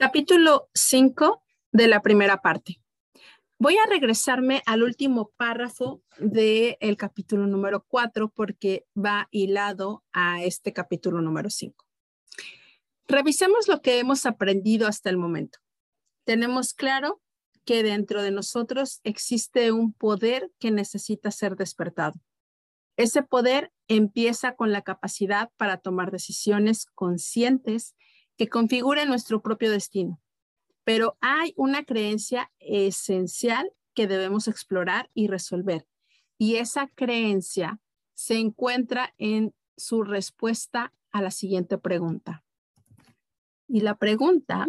[0.00, 2.80] Capítulo 5 de la primera parte.
[3.58, 10.72] Voy a regresarme al último párrafo del capítulo número 4 porque va hilado a este
[10.72, 11.84] capítulo número 5.
[13.08, 15.58] Revisemos lo que hemos aprendido hasta el momento.
[16.22, 17.20] Tenemos claro
[17.64, 22.20] que dentro de nosotros existe un poder que necesita ser despertado.
[22.96, 27.96] Ese poder empieza con la capacidad para tomar decisiones conscientes
[28.38, 30.22] que configure nuestro propio destino.
[30.84, 35.86] Pero hay una creencia esencial que debemos explorar y resolver.
[36.38, 37.80] Y esa creencia
[38.14, 42.44] se encuentra en su respuesta a la siguiente pregunta.
[43.66, 44.68] Y la pregunta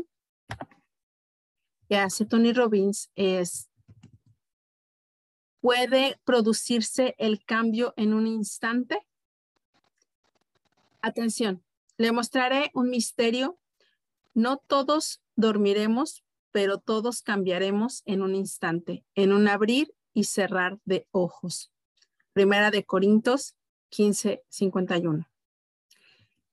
[1.88, 3.70] que hace Tony Robbins es,
[5.62, 9.08] ¿puede producirse el cambio en un instante?
[11.02, 11.64] Atención,
[12.00, 13.60] le mostraré un misterio.
[14.34, 21.08] No todos dormiremos, pero todos cambiaremos en un instante, en un abrir y cerrar de
[21.12, 21.72] ojos.
[22.32, 23.56] Primera de Corintios
[23.90, 25.28] 15, 51.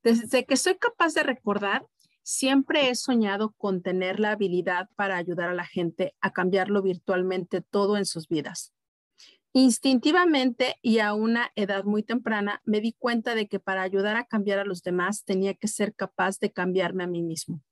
[0.03, 1.87] Desde que soy capaz de recordar,
[2.25, 7.61] siempre he soñado con tener la habilidad para ayudar a la gente a cambiarlo virtualmente
[7.61, 8.73] todo en sus vidas.
[9.59, 14.27] Instintivamente y a una edad muy temprana me di cuenta de que para ayudar a
[14.27, 17.63] cambiar a los demás tenía que ser capaz de cambiarme a mí mismo.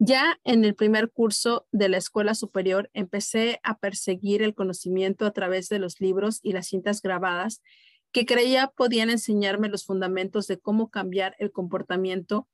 [0.00, 5.30] Ya en el primer curso de la escuela superior empecé a perseguir el conocimiento a
[5.30, 7.62] través de los libros y las cintas grabadas
[8.10, 12.48] que creía podían enseñarme los fundamentos de cómo cambiar el comportamiento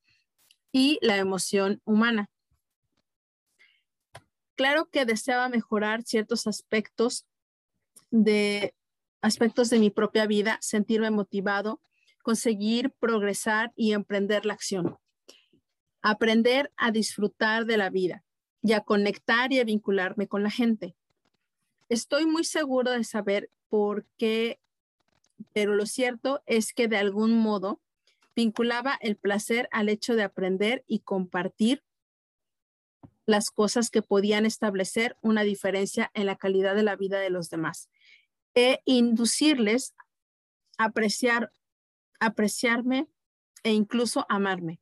[0.70, 2.28] y la emoción humana.
[4.56, 7.24] Claro que deseaba mejorar ciertos aspectos
[8.12, 8.74] de
[9.22, 11.80] aspectos de mi propia vida, sentirme motivado,
[12.22, 14.98] conseguir progresar y emprender la acción.
[16.02, 18.22] Aprender a disfrutar de la vida
[18.62, 20.94] y a conectar y a vincularme con la gente.
[21.88, 24.60] Estoy muy seguro de saber por qué,
[25.52, 27.80] pero lo cierto es que de algún modo
[28.36, 31.82] vinculaba el placer al hecho de aprender y compartir
[33.24, 37.48] las cosas que podían establecer una diferencia en la calidad de la vida de los
[37.48, 37.88] demás
[38.54, 39.94] e inducirles
[40.78, 41.50] a apreciar,
[42.20, 43.08] apreciarme
[43.62, 44.80] e incluso amarme.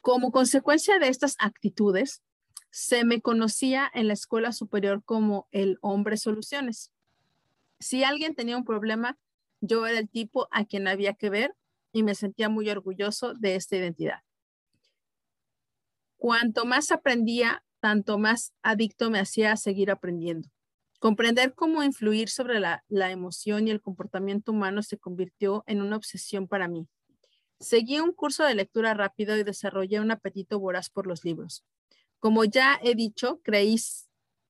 [0.00, 2.22] Como consecuencia de estas actitudes,
[2.70, 6.90] se me conocía en la escuela superior como el hombre soluciones.
[7.78, 9.18] Si alguien tenía un problema,
[9.60, 11.54] yo era el tipo a quien había que ver
[11.92, 14.22] y me sentía muy orgulloso de esta identidad.
[16.16, 20.48] Cuanto más aprendía, tanto más adicto me hacía a seguir aprendiendo.
[21.04, 26.48] Comprender cómo influir sobre la, emoción y el comportamiento humano se convirtió en una obsesión
[26.48, 26.88] para mí.
[27.60, 31.62] Seguí un curso de lectura rápido y desarrollé un apetito voraz por los libros.
[32.20, 33.38] Como ya he dicho,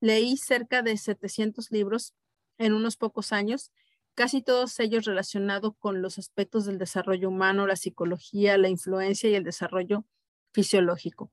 [0.00, 2.14] leí cerca de 700 libros
[2.56, 3.72] en unos pocos años,
[4.14, 9.34] casi todos ellos relacionados con los aspectos del desarrollo humano, la psicología, la influencia y
[9.34, 10.04] el desarrollo
[10.53, 11.32] fisiológico.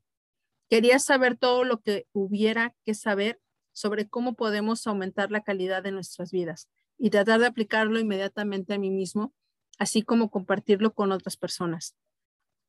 [0.68, 3.40] Quería saber todo lo que hubiera que saber
[3.74, 8.78] sobre cómo podemos aumentar la calidad de nuestras vidas y tratar de aplicarlo inmediatamente a
[8.78, 9.34] mí mismo,
[9.78, 11.96] así como compartirlo con otras personas.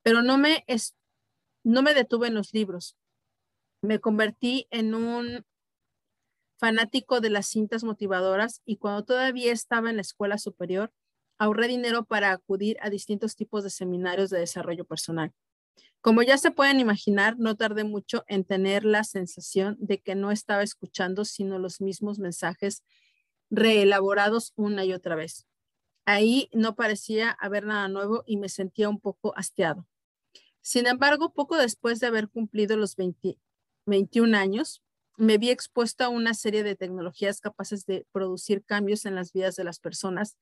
[0.03, 0.95] Pero no me, es,
[1.65, 2.97] no me detuve en los libros.
[3.83, 5.45] Me convertí en un
[6.59, 10.93] fanático de las cintas motivadoras y cuando todavía estaba en la escuela superior,
[11.39, 15.33] ahorré dinero para acudir a distintos tipos de seminarios de desarrollo personal.
[16.03, 20.33] Como ya se pueden imaginar, no tardé mucho en tener la sensación de que no
[20.33, 22.83] estaba escuchando sino los mismos mensajes
[23.51, 25.47] reelaborados una y otra vez.
[26.05, 29.87] Ahí no parecía haber nada nuevo y me sentía un poco hastiado.
[30.61, 32.97] Sin embargo, poco después de haber cumplido los
[33.87, 34.83] 21 años,
[35.17, 39.55] me vi expuesto a una serie de tecnologías capaces de producir cambios en las vidas
[39.55, 40.37] de las personas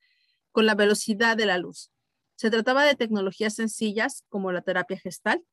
[0.51, 1.91] con la velocidad de la luz.
[2.35, 5.45] Se trataba de tecnologías sencillas como la terapia gestal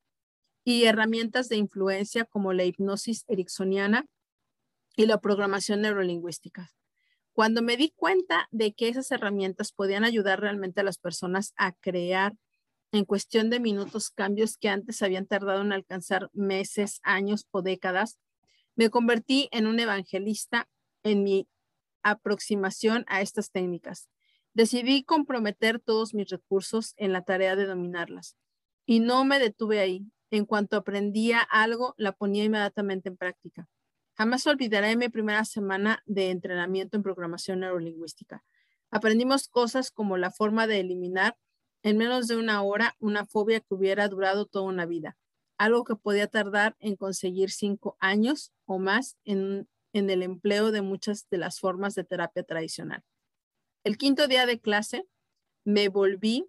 [0.68, 4.04] y herramientas de influencia como la hipnosis ericksoniana
[4.98, 6.70] y la programación neurolingüística.
[7.32, 11.72] Cuando me di cuenta de que esas herramientas podían ayudar realmente a las personas a
[11.72, 12.36] crear
[12.92, 18.18] en cuestión de minutos cambios que antes habían tardado en alcanzar meses, años o décadas,
[18.76, 20.68] me convertí en un evangelista
[21.02, 21.48] en mi
[22.02, 24.10] aproximación a estas técnicas.
[24.52, 28.36] Decidí comprometer todos mis recursos en la tarea de dominarlas.
[28.84, 30.04] Y no me detuve ahí.
[30.30, 33.68] En cuanto aprendía algo, la ponía inmediatamente en práctica.
[34.16, 38.44] Jamás olvidaré mi primera semana de entrenamiento en programación neurolingüística.
[38.90, 41.36] Aprendimos cosas como la forma de eliminar
[41.82, 45.16] en menos de una hora una fobia que hubiera durado toda una vida.
[45.58, 50.82] algo que podía tardar en conseguir cinco años o más en, en el empleo de
[50.82, 53.02] muchas de las formas de terapia tradicional.
[53.84, 55.06] El quinto día de clase
[55.64, 56.48] me volví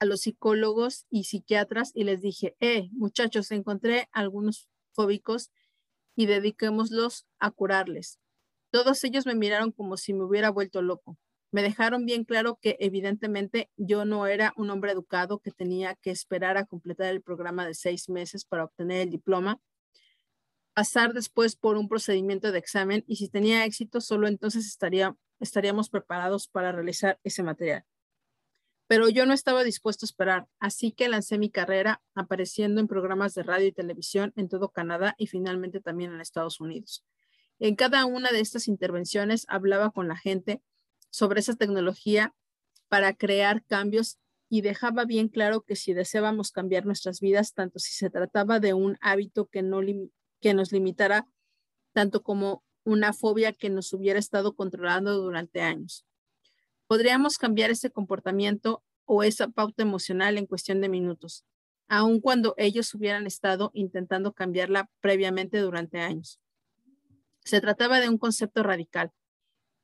[0.00, 5.50] a los psicólogos y psiquiatras y les dije, eh, muchachos, encontré algunos fóbicos
[6.16, 8.18] y dediquémoslos a curarles.
[8.70, 11.16] Todos ellos me miraron como si me hubiera vuelto loco.
[11.50, 16.10] Me dejaron bien claro que evidentemente yo no era un hombre educado que tenía que
[16.10, 19.58] esperar a completar el programa de seis meses para obtener el diploma,
[20.74, 25.88] pasar después por un procedimiento de examen y si tenía éxito, solo entonces estaría, estaríamos
[25.88, 27.84] preparados para realizar ese material.
[28.88, 33.34] Pero yo no estaba dispuesto a esperar, así que lancé mi carrera apareciendo en programas
[33.34, 37.04] de radio y televisión en todo Canadá y finalmente también en Estados Unidos.
[37.60, 40.62] En cada una de estas intervenciones hablaba con la gente
[41.10, 42.34] sobre esa tecnología
[42.88, 44.18] para crear cambios
[44.48, 48.72] y dejaba bien claro que si deseábamos cambiar nuestras vidas, tanto si se trataba de
[48.72, 49.80] un hábito que, no
[50.40, 51.28] que nos limitara,
[51.92, 56.07] tanto como una fobia que nos hubiera estado controlando durante años.
[56.88, 61.44] Podríamos cambiar ese comportamiento o esa pauta emocional en cuestión de minutos,
[61.86, 66.40] aun cuando ellos hubieran estado intentando cambiarla previamente durante años.
[67.44, 69.12] Se trataba de un concepto radical.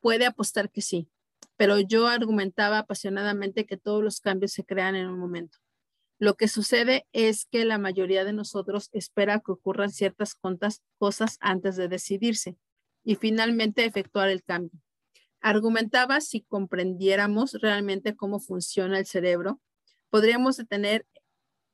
[0.00, 1.08] Puede apostar que sí,
[1.56, 5.58] pero yo argumentaba apasionadamente que todos los cambios se crean en un momento.
[6.18, 10.34] Lo que sucede es que la mayoría de nosotros espera que ocurran ciertas
[10.98, 12.56] cosas antes de decidirse
[13.04, 14.80] y finalmente efectuar el cambio.
[15.44, 19.60] Argumentaba si comprendiéramos realmente cómo funciona el cerebro,
[20.08, 21.06] podríamos detener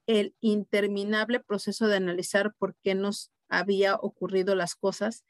[0.07, 5.25] el interminable proceso de analizar por qué nos había ocurrido las cosas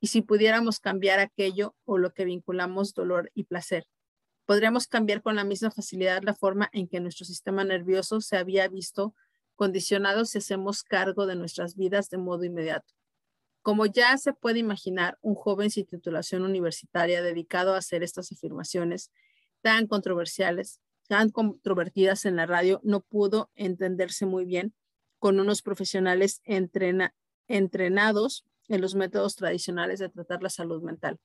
[0.00, 3.86] y si pudiéramos cambiar aquello o lo que vinculamos dolor y placer
[4.46, 8.66] podríamos cambiar con la misma facilidad la forma en que nuestro sistema nervioso se había
[8.68, 9.14] visto
[9.56, 12.94] condicionado si hacemos cargo de nuestras vidas de modo inmediato.
[13.66, 19.10] Como ya se puede imaginar, un joven sin titulación universitaria dedicado a hacer estas afirmaciones
[19.60, 24.72] tan controversiales, tan controvertidas en la radio, no pudo entenderse muy bien
[25.18, 26.42] con unos profesionales
[27.48, 31.18] entrenados en los métodos tradicionales de tratar la salud mental.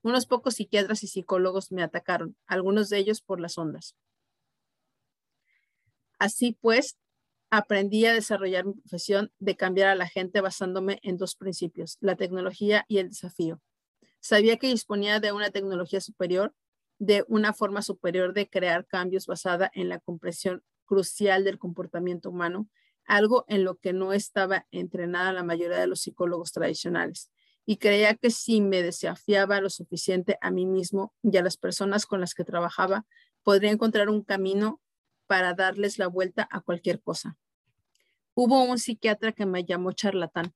[0.00, 3.94] Unos pocos psiquiatras y psicólogos me atacaron, algunos de ellos por las ondas.
[6.18, 6.96] Así pues,
[7.56, 12.16] aprendí a desarrollar mi profesión de cambiar a la gente basándome en dos principios, la
[12.16, 13.60] tecnología y el desafío.
[14.20, 16.54] Sabía que disponía de una tecnología superior,
[16.98, 22.68] de una forma superior de crear cambios basada en la comprensión crucial del comportamiento humano,
[23.06, 27.30] algo en lo que no estaba entrenada la mayoría de los psicólogos tradicionales
[27.66, 32.06] y creía que si me desafiaba lo suficiente a mí mismo y a las personas
[32.06, 33.04] con las que trabajaba,
[33.42, 34.80] podría encontrar un camino
[35.26, 37.36] para darles la vuelta a cualquier cosa.
[38.38, 40.54] Hubo un psiquiatra que me llamó charlatán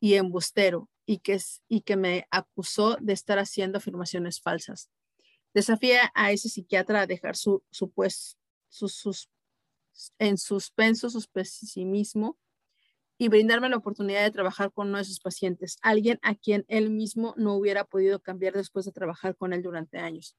[0.00, 1.38] y embustero y que,
[1.68, 4.90] y que me acusó de estar haciendo afirmaciones falsas.
[5.52, 8.38] Desafía a ese psiquiatra a dejar su, su pues,
[8.70, 9.28] sus,
[10.18, 12.38] en suspenso su pesimismo
[13.18, 16.88] y brindarme la oportunidad de trabajar con uno de sus pacientes, alguien a quien él
[16.88, 20.38] mismo no hubiera podido cambiar después de trabajar con él durante años.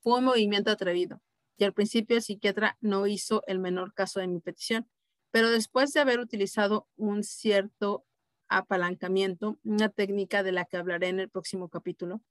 [0.00, 1.22] Fue un movimiento atrevido
[1.56, 4.88] y al principio el psiquiatra no hizo el menor caso de mi petición,
[5.32, 8.04] pero después de haber utilizado un cierto
[8.48, 12.22] apalancamiento, una técnica de la que hablaré en el próximo capítulo,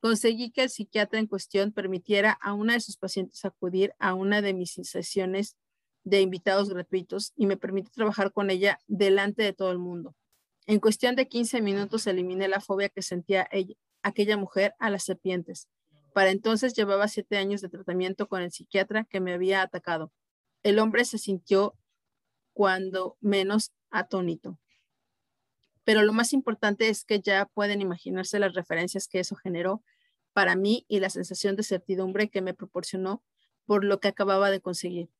[0.00, 4.40] conseguí que el psiquiatra en cuestión permitiera a una de sus pacientes acudir a una
[4.40, 5.56] de mis sesiones
[6.02, 10.14] de invitados gratuitos y me permite trabajar con ella delante de todo el mundo.
[10.66, 15.04] En cuestión de 15 minutos eliminé la fobia que sentía ella, aquella mujer a las
[15.04, 15.68] serpientes.
[16.14, 20.10] Para entonces llevaba siete años de tratamiento con el psiquiatra que me había atacado.
[20.62, 21.74] El hombre se sintió
[22.56, 24.58] cuando menos atónito.
[25.84, 29.84] Pero lo más importante es que ya pueden imaginarse las referencias que eso generó
[30.32, 33.22] para mí y la sensación de certidumbre que me proporcionó
[33.66, 35.10] por lo que acababa de conseguir.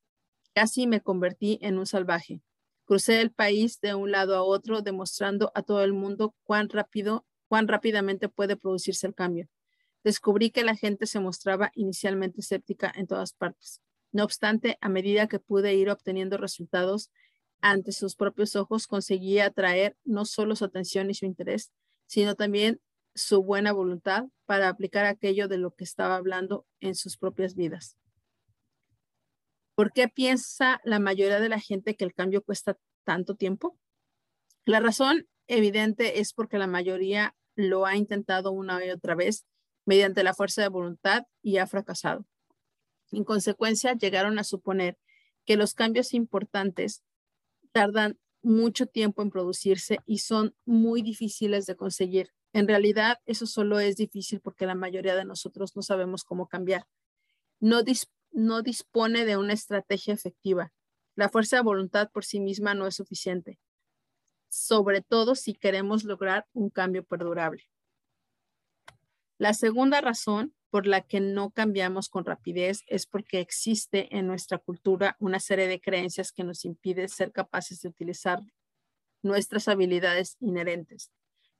[0.54, 2.40] Casi me convertí en un salvaje.
[2.86, 7.26] Crucé el país de un lado a otro, demostrando a todo el mundo cuán rápido,
[7.48, 9.46] cuán rápidamente puede producirse el cambio.
[10.02, 13.82] Descubrí que la gente se mostraba inicialmente escéptica en todas partes.
[14.10, 17.10] No obstante, a medida que pude ir obteniendo resultados
[17.60, 21.72] ante sus propios ojos, conseguí atraer no solo su atención y su interés,
[22.06, 22.80] sino también
[23.14, 27.96] su buena voluntad para aplicar aquello de lo que estaba hablando en sus propias vidas.
[29.74, 33.78] ¿Por qué piensa la mayoría de la gente que el cambio cuesta tanto tiempo?
[34.64, 39.46] La razón evidente es porque la mayoría lo ha intentado una y otra vez
[39.84, 42.26] mediante la fuerza de voluntad y ha fracasado.
[43.12, 44.98] En consecuencia, llegaron a suponer
[45.44, 47.02] que los cambios importantes
[47.76, 52.32] tardan mucho tiempo en producirse y son muy difíciles de conseguir.
[52.54, 56.86] En realidad, eso solo es difícil porque la mayoría de nosotros no sabemos cómo cambiar.
[57.60, 57.82] No,
[58.32, 60.72] no dispone de una estrategia efectiva.
[61.16, 63.58] La fuerza de voluntad por sí misma no es suficiente,
[64.48, 67.68] sobre todo si queremos lograr un cambio perdurable.
[69.36, 74.58] La segunda razón por la que no cambiamos con rapidez es porque existe en nuestra
[74.58, 78.40] cultura una serie de creencias que nos impide ser capaces de utilizar
[79.22, 81.10] nuestras habilidades inherentes.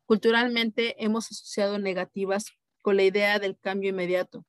[0.05, 4.45] Culturalmente hemos asociado negativas con la idea del cambio inmediato.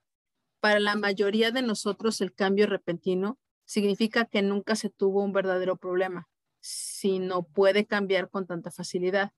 [0.60, 5.78] Para la mayoría de nosotros el cambio repentino significa que nunca se tuvo un verdadero
[5.78, 6.28] problema,
[6.60, 9.32] sino puede cambiar con tanta facilidad.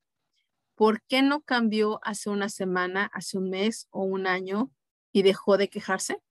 [0.74, 4.72] ¿Por qué no cambió hace una semana, hace un mes o un año
[5.20, 6.22] y dejó de quejarse?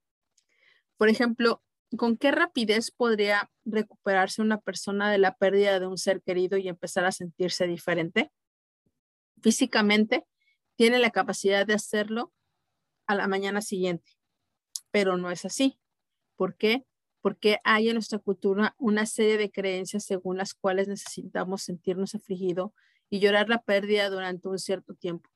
[0.97, 1.61] Por ejemplo,
[1.95, 6.67] ¿con qué rapidez podría recuperarse una persona de la pérdida de un ser querido y
[6.67, 8.31] empezar a sentirse diferente?
[9.41, 10.25] Físicamente,
[10.75, 12.33] tiene la capacidad de hacerlo
[13.05, 14.11] a la mañana siguiente,
[14.91, 15.79] pero no es así.
[16.35, 16.85] ¿Por qué?
[17.21, 22.71] Porque hay en nuestra cultura una serie de creencias según las cuales necesitamos sentirnos afligidos
[23.09, 25.29] y llorar la pérdida durante un cierto tiempo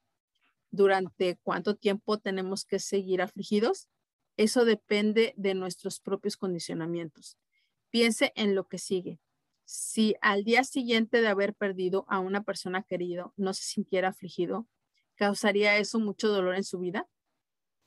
[0.73, 3.87] durante cuánto tiempo tenemos que seguir afligidos,
[4.37, 7.37] eso depende de nuestros propios condicionamientos.
[7.91, 9.19] Piense en lo que sigue.
[9.65, 14.67] Si al día siguiente de haber perdido a una persona querida no se sintiera afligido,
[15.15, 17.07] ¿causaría eso mucho dolor en su vida?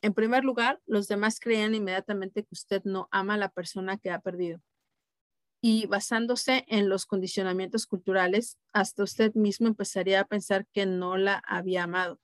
[0.00, 4.12] En primer lugar, los demás creían inmediatamente que usted no ama a la persona que
[4.12, 4.62] ha perdido.
[5.61, 11.43] Y basándose en los condicionamientos culturales, hasta usted mismo empezaría a pensar que no la
[11.49, 12.21] había amado.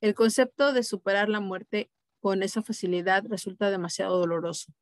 [0.00, 1.90] El concepto de superar la muerte
[2.20, 4.72] con esa facilidad resulta demasiado doloroso.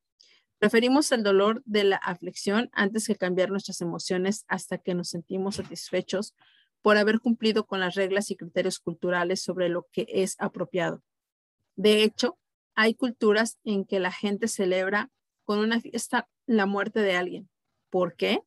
[0.59, 5.57] Preferimos el dolor de la aflicción antes que cambiar nuestras emociones hasta que nos sentimos
[5.57, 6.35] satisfechos
[6.83, 11.03] por haber cumplido con las reglas y criterios culturales sobre lo que es apropiado.
[11.75, 12.39] De hecho,
[12.75, 15.11] hay culturas en que la gente celebra
[15.45, 17.49] con una fiesta la muerte de alguien.
[17.91, 18.43] ¿Por qué?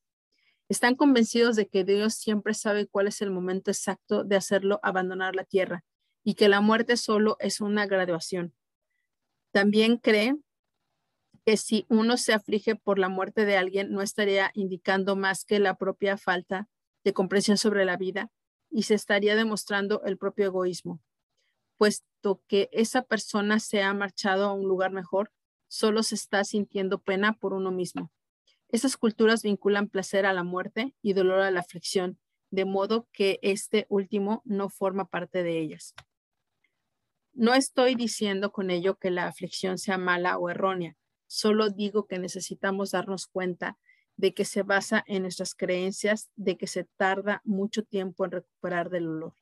[0.69, 5.35] Están convencidos de que Dios siempre sabe cuál es el momento exacto de hacerlo abandonar
[5.35, 5.83] la tierra
[6.23, 8.53] y que la muerte solo es una graduación.
[9.51, 10.35] También cree
[11.45, 15.59] que si uno se aflige por la muerte de alguien, no estaría indicando más que
[15.59, 16.69] la propia falta
[17.03, 18.31] de comprensión sobre la vida
[18.69, 21.01] y se estaría demostrando el propio egoísmo,
[21.77, 25.31] puesto que esa persona se ha marchado a un lugar mejor,
[25.67, 28.11] solo se está sintiendo pena por uno mismo.
[28.69, 32.19] Esas culturas vinculan placer a la muerte y dolor a la aflicción,
[32.51, 35.93] de modo que este último no forma parte de ellas.
[37.33, 40.97] No estoy diciendo con ello que la aflicción sea mala o errónea,
[41.27, 43.77] solo digo que necesitamos darnos cuenta
[44.17, 48.89] de que se basa en nuestras creencias de que se tarda mucho tiempo en recuperar
[48.89, 49.33] del olor.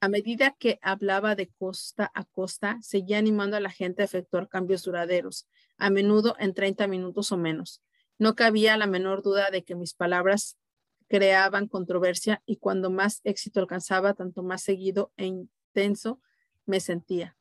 [0.00, 4.48] A medida que hablaba de costa a costa, seguía animando a la gente a efectuar
[4.48, 5.46] cambios duraderos,
[5.78, 7.80] a menudo en 30 minutos o menos.
[8.18, 10.58] No cabía la menor duda de que mis palabras
[11.08, 16.20] creaban controversia y cuando más éxito alcanzaba, tanto más seguido e intenso
[16.66, 17.36] me sentía,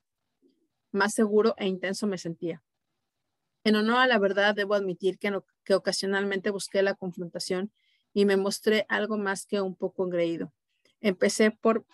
[0.91, 2.63] más seguro e intenso me sentía.
[3.63, 5.31] En honor a la verdad, debo admitir que,
[5.63, 7.71] que ocasionalmente busqué la confrontación
[8.13, 10.51] y me mostré algo más que un poco engreído.
[10.99, 11.85] Empecé por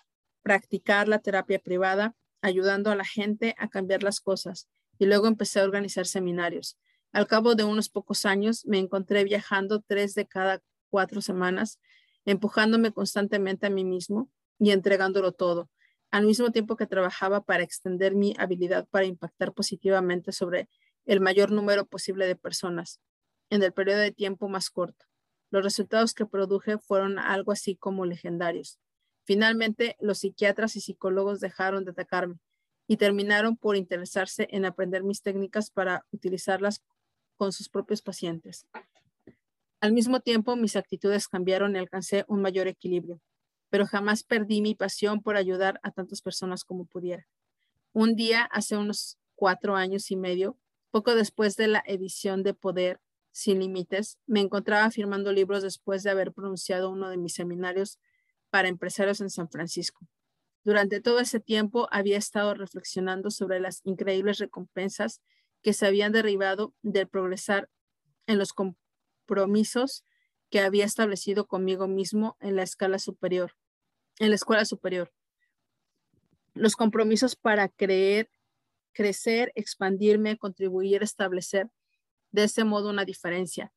[0.41, 5.59] practicar la terapia privada, ayudando a la gente a cambiar las cosas, y luego empecé
[5.59, 6.77] a organizar seminarios.
[7.11, 11.79] Al cabo de unos pocos años, me encontré viajando tres de cada cuatro semanas,
[12.25, 14.29] empujándome constantemente a mí mismo
[14.59, 15.69] y entregándolo todo,
[16.11, 20.69] al mismo tiempo que trabajaba para extender mi habilidad para impactar positivamente sobre
[21.05, 22.99] el mayor número posible de personas
[23.49, 25.05] en el periodo de tiempo más corto.
[25.49, 28.79] Los resultados que produje fueron algo así como legendarios.
[29.25, 32.39] Finalmente, los psiquiatras y psicólogos dejaron de atacarme
[32.87, 36.83] y terminaron por interesarse en aprender mis técnicas para utilizarlas
[37.35, 38.65] con sus propios pacientes.
[39.79, 43.21] Al mismo tiempo, mis actitudes cambiaron y alcancé un mayor equilibrio
[43.69, 47.27] pero jamás perdí mi pasión por ayudar a tantas personas como pudiera.
[47.93, 50.57] Un día, hace unos cuatro años y medio,
[50.91, 52.99] poco después de la edición de Poder
[53.31, 57.99] sin Límites, me encontraba firmando libros después de haber pronunciado uno de mis seminarios
[58.49, 60.07] para empresarios en San Francisco.
[60.63, 65.21] Durante todo ese tiempo había estado reflexionando sobre las increíbles recompensas
[65.61, 67.69] que se habían derivado del progresar
[68.25, 70.03] en los compromisos
[70.49, 73.53] que había establecido conmigo mismo en la escala superior,
[74.19, 75.11] en la escuela superior.
[76.53, 78.29] Los compromisos para creer,
[78.93, 81.69] crecer, expandirme, contribuir, establecer
[82.31, 83.71] de ese modo una diferencia.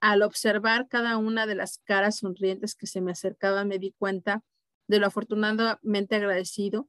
[0.00, 4.42] Al observar cada una de las caras sonrientes que se me acercaban, me di cuenta
[4.86, 6.88] de lo afortunadamente agradecido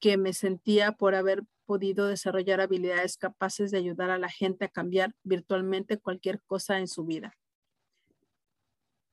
[0.00, 4.68] que me sentía por haber podido desarrollar habilidades capaces de ayudar a la gente a
[4.68, 7.36] cambiar virtualmente cualquier cosa en su vida.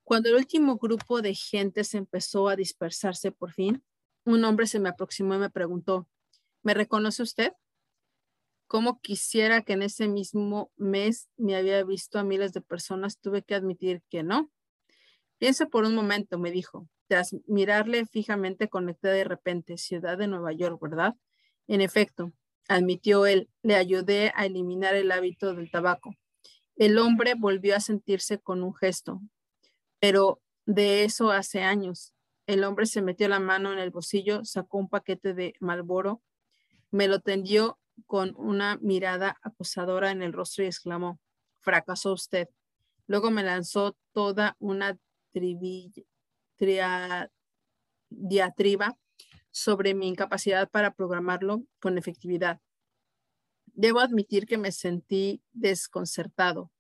[0.06, 3.84] Cuando el último grupo de gente se empezó a dispersarse por fin,
[4.24, 6.08] un hombre se me aproximó y me preguntó,
[6.62, 7.54] ¿me reconoce usted?
[8.68, 13.42] Como quisiera que en ese mismo mes me había visto a miles de personas, tuve
[13.42, 14.52] que admitir que no.
[15.40, 16.88] Piensa por un momento, me dijo.
[17.08, 21.16] Tras mirarle fijamente, conecté de repente, ciudad de Nueva York, ¿verdad?
[21.68, 22.32] En efecto,
[22.68, 26.16] admitió él, le ayudé a eliminar el hábito del tabaco.
[26.76, 29.22] El hombre volvió a sentirse con un gesto,
[30.06, 32.14] pero de eso hace años.
[32.46, 36.22] El hombre se metió la mano en el bolsillo, sacó un paquete de Malboro,
[36.92, 41.20] me lo tendió con una mirada acosadora en el rostro y exclamó,
[41.60, 42.50] fracasó usted.
[43.08, 44.96] Luego me lanzó toda una
[48.10, 49.00] diatriba
[49.50, 52.62] sobre mi incapacidad para programarlo con efectividad.
[53.74, 56.72] Debo admitir que me sentí desconcertado.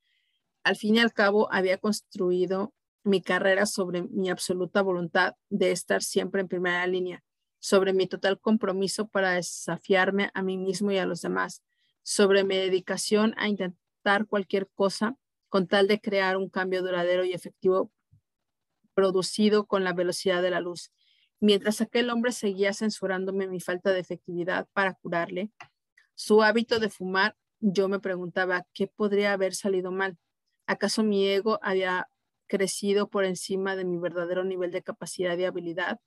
[0.62, 6.01] Al fin y al cabo, había construido mi carrera sobre mi absoluta voluntad de estar
[6.01, 7.24] siempre en primera línea,
[7.59, 11.63] sobre mi total compromiso para desafiarme a mí mismo y a los demás,
[12.01, 15.15] sobre mi dedicación a intentar cualquier cosa
[15.50, 17.91] con tal de crear un cambio duradero y efectivo
[18.95, 20.91] producido con la velocidad de la luz.
[21.39, 25.51] Mientras aquel hombre seguía censurándome mi falta de efectividad para curarle,
[26.15, 30.17] su hábito de fumar, yo me preguntaba, ¿qué podría haber salido mal?
[30.65, 32.09] ¿Acaso mi ego había
[32.48, 36.00] crecido por encima de mi verdadero nivel de capacidad y habilidad?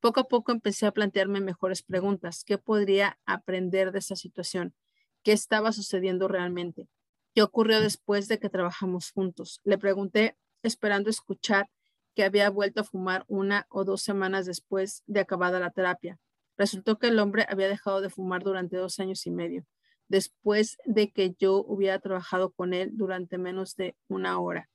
[0.00, 2.44] Poco a poco empecé a plantearme mejores preguntas.
[2.44, 4.74] ¿Qué podría aprender de esta situación?
[5.22, 6.88] ¿Qué estaba sucediendo realmente?
[7.34, 9.60] ¿Qué ocurrió después de que trabajamos juntos?
[9.64, 11.68] Le pregunté esperando escuchar
[12.14, 16.18] que había vuelto a fumar una o dos semanas después de acabada la terapia.
[16.56, 19.66] Resultó que el hombre había dejado de fumar durante dos años y medio,
[20.08, 24.70] después de que yo hubiera trabajado con él durante menos de una hora.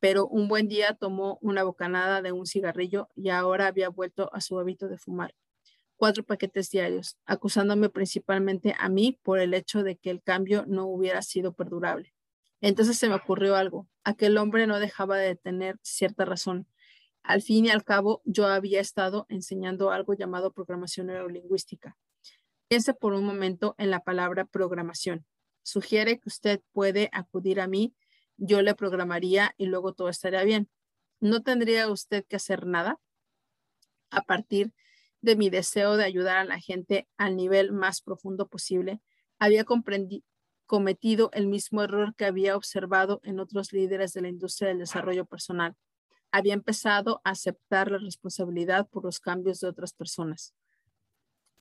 [0.00, 4.40] Pero un buen día tomó una bocanada de un cigarrillo y ahora había vuelto a
[4.40, 5.34] su hábito de fumar
[5.96, 10.86] cuatro paquetes diarios, acusándome principalmente a mí por el hecho de que el cambio no
[10.86, 12.12] hubiera sido perdurable.
[12.60, 13.88] Entonces se me ocurrió algo.
[14.04, 16.66] Aquel hombre no dejaba de tener cierta razón.
[17.22, 21.96] Al fin y al cabo, yo había estado enseñando algo llamado programación neurolingüística.
[22.68, 25.26] Piense por un momento en la palabra programación.
[25.62, 27.94] Sugiere que usted puede acudir a mí,
[28.36, 30.68] yo le programaría y luego todo estaría bien.
[31.20, 32.98] No tendría usted que hacer nada
[34.10, 34.72] a partir
[35.20, 39.00] de mi deseo de ayudar a la gente al nivel más profundo posible.
[39.38, 39.64] Había
[40.66, 45.24] cometido el mismo error que había observado en otros líderes de la industria del desarrollo
[45.24, 45.74] personal.
[46.30, 50.54] Había empezado a aceptar la responsabilidad por los cambios de otras personas.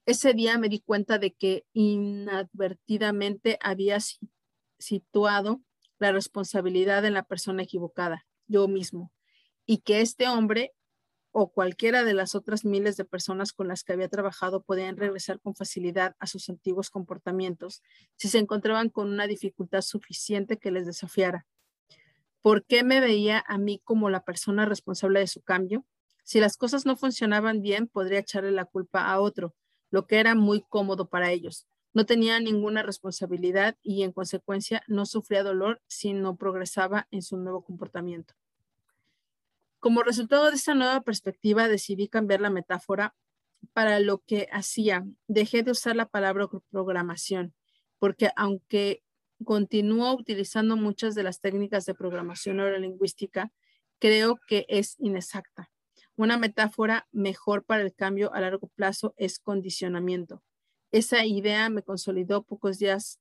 [0.05, 3.97] Ese día me di cuenta de que inadvertidamente había
[4.77, 5.61] situado
[5.99, 9.11] la responsabilidad en la persona equivocada, yo mismo,
[9.65, 10.73] y que este hombre
[11.37, 15.41] o cualquiera de las otras miles de personas con las que había trabajado podían regresar
[15.41, 17.81] con facilidad a sus antiguos comportamientos
[18.15, 21.45] si se encontraban con una dificultad suficiente que les desafiara.
[22.41, 25.85] ¿Por qué me veía a mí como la persona responsable de su cambio?
[26.23, 29.53] Si las cosas no funcionaban bien, podría echarle la culpa a otro,
[29.91, 31.67] lo que era muy cómodo para ellos.
[31.95, 37.37] No tenía ninguna responsabilidad y en consecuencia no sufría dolor si no progresaba en su
[37.37, 38.33] nuevo comportamiento.
[39.79, 43.15] Como resultado de esta nueva perspectiva, decidí cambiar la metáfora
[43.71, 45.05] para lo que hacía.
[45.27, 47.53] Dejé de usar la palabra programación,
[47.97, 49.01] porque aunque
[49.45, 53.53] continúo utilizando muchas de las técnicas de programación neurolingüística,
[53.99, 55.71] creo que es inexacta.
[56.17, 60.43] Una metáfora mejor para el cambio a largo plazo es condicionamiento.
[60.91, 63.19] Esa idea me consolidó pocos días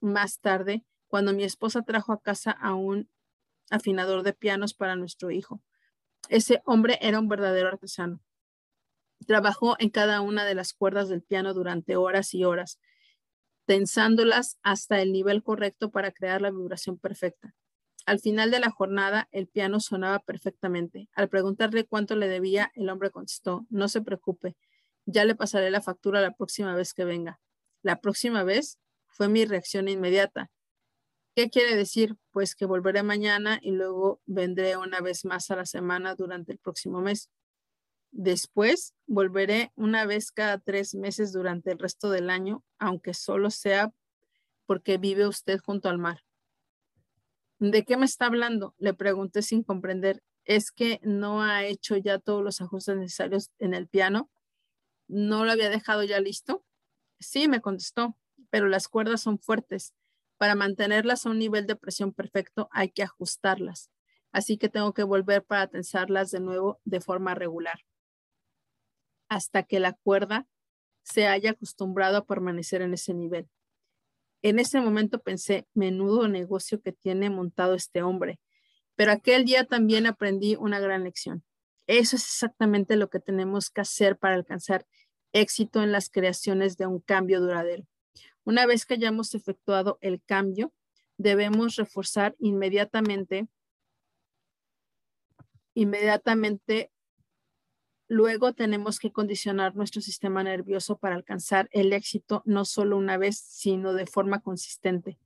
[0.00, 3.08] más tarde cuando mi esposa trajo a casa a un
[3.70, 5.62] afinador de pianos para nuestro hijo.
[6.28, 8.20] Ese hombre era un verdadero artesano.
[9.26, 12.78] Trabajó en cada una de las cuerdas del piano durante horas y horas,
[13.66, 17.54] tensándolas hasta el nivel correcto para crear la vibración perfecta.
[18.04, 21.08] Al final de la jornada, el piano sonaba perfectamente.
[21.12, 24.56] Al preguntarle cuánto le debía, el hombre contestó, no se preocupe,
[25.06, 27.40] ya le pasaré la factura la próxima vez que venga.
[27.82, 30.50] La próxima vez fue mi reacción inmediata.
[31.34, 32.16] ¿Qué quiere decir?
[32.32, 36.58] Pues que volveré mañana y luego vendré una vez más a la semana durante el
[36.58, 37.30] próximo mes.
[38.10, 43.92] Después volveré una vez cada tres meses durante el resto del año, aunque solo sea
[44.64, 46.24] porque vive usted junto al mar.
[47.58, 48.74] ¿De qué me está hablando?
[48.78, 50.22] Le pregunté sin comprender.
[50.44, 54.30] ¿Es que no ha hecho ya todos los ajustes necesarios en el piano?
[55.08, 56.64] ¿No lo había dejado ya listo?
[57.18, 58.16] Sí, me contestó,
[58.50, 59.94] pero las cuerdas son fuertes.
[60.36, 63.90] Para mantenerlas a un nivel de presión perfecto hay que ajustarlas.
[64.32, 67.80] Así que tengo que volver para tensarlas de nuevo de forma regular.
[69.28, 70.46] Hasta que la cuerda
[71.02, 73.48] se haya acostumbrado a permanecer en ese nivel.
[74.42, 78.38] En ese momento pensé, menudo negocio que tiene montado este hombre.
[78.94, 81.44] Pero aquel día también aprendí una gran lección.
[81.86, 84.86] Eso es exactamente lo que tenemos que hacer para alcanzar
[85.32, 87.86] éxito en las creaciones de un cambio duradero.
[88.44, 90.72] Una vez que hayamos efectuado el cambio,
[91.16, 93.48] debemos reforzar inmediatamente,
[95.74, 96.90] inmediatamente
[98.08, 103.36] Luego tenemos que condicionar nuestro sistema nervioso para alcanzar el éxito no solo una vez,
[103.36, 105.18] sino de forma consistente.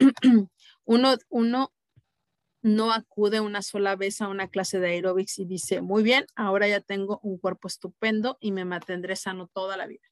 [0.84, 1.72] uno, uno
[2.62, 6.68] no acude una sola vez a una clase de aeróbics y dice, muy bien, ahora
[6.68, 10.06] ya tengo un cuerpo estupendo y me mantendré sano toda la vida.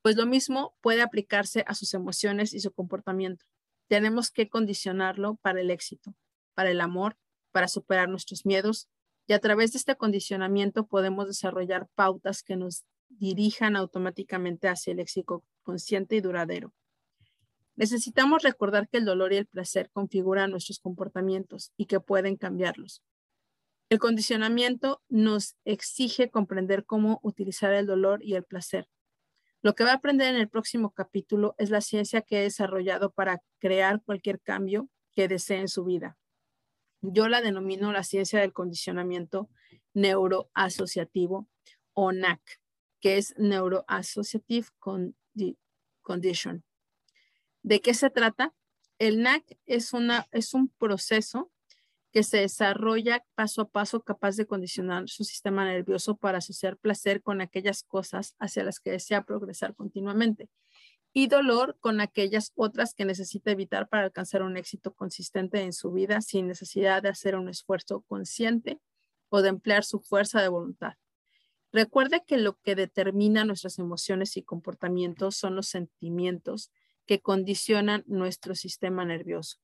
[0.00, 3.44] Pues lo mismo puede aplicarse a sus emociones y su comportamiento.
[3.88, 6.14] Tenemos que condicionarlo para el éxito,
[6.54, 7.16] para el amor,
[7.52, 8.88] para superar nuestros miedos,
[9.28, 15.00] y a través de este condicionamiento podemos desarrollar pautas que nos dirijan automáticamente hacia el
[15.00, 16.72] éxito consciente y duradero.
[17.76, 23.02] Necesitamos recordar que el dolor y el placer configuran nuestros comportamientos y que pueden cambiarlos.
[23.88, 28.88] El condicionamiento nos exige comprender cómo utilizar el dolor y el placer.
[29.62, 33.10] Lo que va a aprender en el próximo capítulo es la ciencia que he desarrollado
[33.12, 36.16] para crear cualquier cambio que desee en su vida.
[37.00, 39.48] Yo la denomino la ciencia del condicionamiento
[39.94, 41.48] neuroasociativo
[41.92, 42.40] o NAC,
[43.00, 44.68] que es Neuroassociative
[46.00, 46.64] Condition.
[47.62, 48.52] ¿De qué se trata?
[48.98, 51.50] El NAC es, una, es un proceso
[52.12, 57.22] que se desarrolla paso a paso capaz de condicionar su sistema nervioso para asociar placer
[57.22, 60.50] con aquellas cosas hacia las que desea progresar continuamente
[61.14, 65.92] y dolor con aquellas otras que necesita evitar para alcanzar un éxito consistente en su
[65.92, 68.78] vida sin necesidad de hacer un esfuerzo consciente
[69.28, 70.94] o de emplear su fuerza de voluntad.
[71.70, 76.70] Recuerde que lo que determina nuestras emociones y comportamientos son los sentimientos
[77.06, 79.58] que condicionan nuestro sistema nervioso.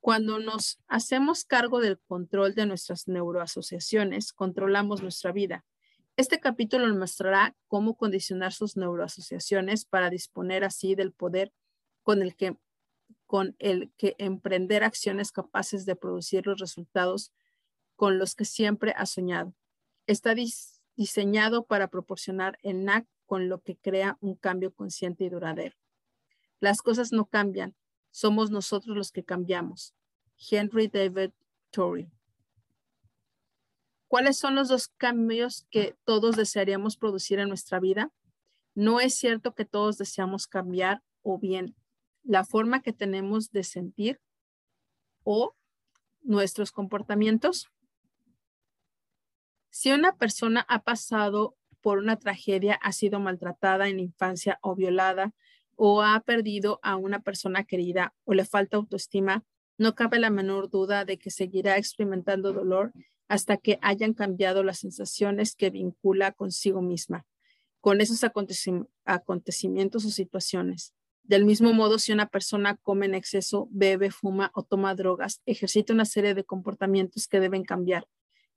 [0.00, 5.64] Cuando nos hacemos cargo del control de nuestras neuroasociaciones, controlamos nuestra vida
[6.16, 11.52] este capítulo nos mostrará cómo condicionar sus neuroasociaciones para disponer así del poder
[12.02, 12.56] con el que,
[13.26, 17.34] con el que emprender acciones capaces de producir los resultados
[17.96, 19.54] con los que siempre ha soñado.
[20.06, 20.34] Está
[20.96, 25.76] diseñado para proporcionar el NAC con lo que crea un cambio consciente y duradero.
[26.60, 27.74] Las cosas no cambian,
[28.10, 29.94] somos nosotros los que cambiamos.
[30.50, 31.32] Henry David
[31.70, 32.10] Thoreau.
[34.08, 38.12] ¿Cuáles son los dos cambios que todos desearíamos producir en nuestra vida?
[38.74, 41.74] No es cierto que todos deseamos cambiar o bien
[42.22, 44.20] la forma que tenemos de sentir
[45.24, 45.54] o
[46.22, 47.68] nuestros comportamientos.
[49.70, 55.34] Si una persona ha pasado por una tragedia, ha sido maltratada en infancia o violada
[55.76, 59.44] o ha perdido a una persona querida o le falta autoestima,
[59.78, 62.92] no cabe la menor duda de que seguirá experimentando dolor
[63.28, 67.26] hasta que hayan cambiado las sensaciones que vincula consigo misma
[67.86, 68.24] con esos
[69.04, 70.92] acontecimientos o situaciones.
[71.22, 75.92] Del mismo modo, si una persona come en exceso, bebe, fuma o toma drogas, ejercita
[75.92, 78.08] una serie de comportamientos que deben cambiar.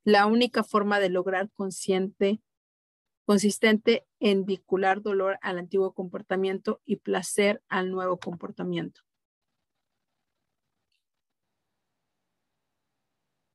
[0.02, 2.40] La única forma de lograr consciente,
[3.30, 9.02] consistente en vincular dolor al antiguo comportamiento y placer al nuevo comportamiento.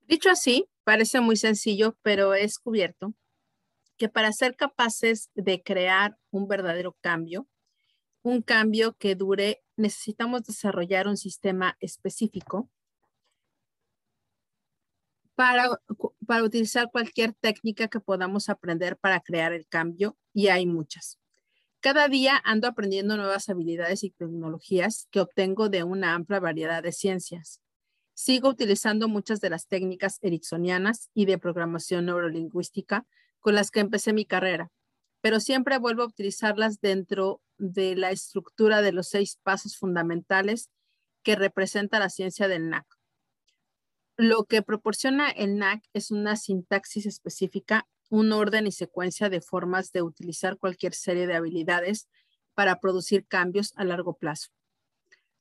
[0.08, 3.16] Dicho así, parece muy sencillo, pero he descubierto
[3.98, 7.46] que para ser capaces de crear un verdadero cambio,
[8.22, 12.70] un cambio que dure, necesitamos desarrollar un sistema específico
[15.36, 15.70] para,
[16.26, 21.20] para utilizar cualquier técnica que podamos aprender para crear el cambio, y hay muchas.
[21.82, 26.92] Cada día ando aprendiendo nuevas habilidades y tecnologías que obtengo de una amplia variedad de
[26.92, 27.62] ciencias.
[28.16, 33.06] Sigo utilizando muchas de las técnicas ericksonianas y de programación neurolingüística
[33.40, 34.72] con las que empecé mi carrera,
[35.22, 40.72] pero siempre vuelvo a utilizarlas dentro de la estructura de los seis pasos fundamentales
[41.24, 42.86] que representa la ciencia del NAC.
[44.18, 49.92] Lo que proporciona el NAC es una sintaxis específica, un orden y secuencia de formas
[49.92, 52.08] de utilizar cualquier serie de habilidades
[52.54, 54.52] para producir cambios a largo plazo.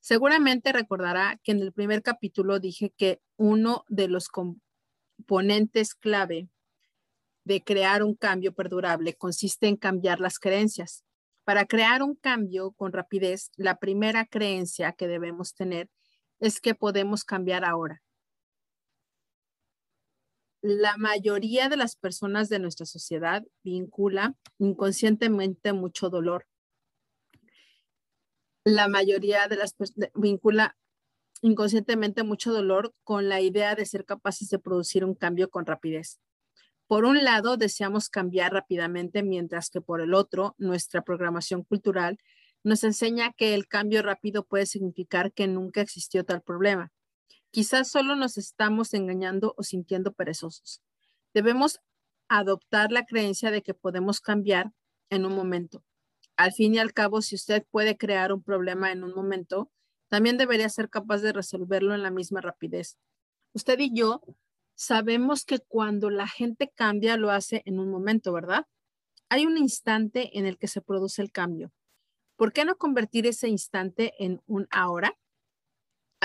[0.01, 6.49] Seguramente recordará que en el primer capítulo dije que uno de los componentes clave
[7.45, 11.05] de crear un cambio perdurable consiste en cambiar las creencias.
[11.45, 15.89] Para crear un cambio con rapidez, la primera creencia que debemos tener
[16.39, 18.01] es que podemos cambiar ahora.
[20.67, 26.47] La mayoría de las personas de nuestra sociedad vincula inconscientemente mucho dolor.
[28.63, 29.75] La mayoría de las
[30.15, 30.75] vincula
[31.43, 36.19] inconscientemente mucho dolor con la idea de ser capaces de producir un cambio con rapidez.
[36.87, 42.17] Por un lado, deseamos cambiar rápidamente, mientras que por el otro, nuestra programación cultural
[42.63, 46.91] nos enseña que el cambio rápido puede significar que nunca existió tal problema.
[47.55, 50.81] Quizás solo nos estamos engañando o sintiendo perezosos.
[51.33, 51.79] Debemos
[52.27, 54.73] adoptar la creencia de que podemos cambiar
[55.09, 55.81] en un momento.
[56.35, 59.71] Al fin y al cabo, si usted puede crear un problema en un momento,
[60.09, 62.97] también debería ser capaz de resolverlo en la misma rapidez.
[63.53, 64.21] Usted y yo
[64.73, 68.67] sabemos que cuando la gente cambia lo hace en un momento, ¿verdad?
[69.29, 71.71] Hay un instante en el que se produce el cambio.
[72.35, 75.17] ¿Por qué no convertir ese instante en un ahora?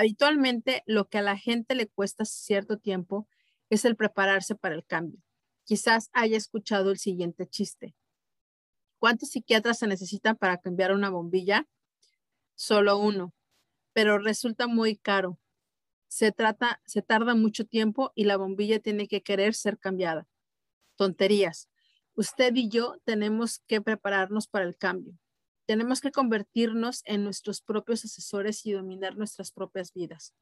[0.01, 3.29] Habitualmente lo que a la gente le cuesta cierto tiempo
[3.69, 5.21] es el prepararse para el cambio.
[5.65, 7.95] Quizás haya escuchado el siguiente chiste.
[8.99, 11.69] ¿Cuántos psiquiatras se necesitan para cambiar una bombilla?
[12.55, 13.35] Solo uno,
[13.93, 15.39] pero resulta muy caro
[16.11, 20.27] se trata, se tarda mucho tiempo y la bombilla tiene que querer ser cambiada.
[20.97, 21.69] Tonterías.
[22.15, 25.15] Usted y yo tenemos que prepararnos para el cambio.
[25.71, 30.35] Tenemos que convertirnos en nuestros propios asesores y dominar nuestras propias vidas.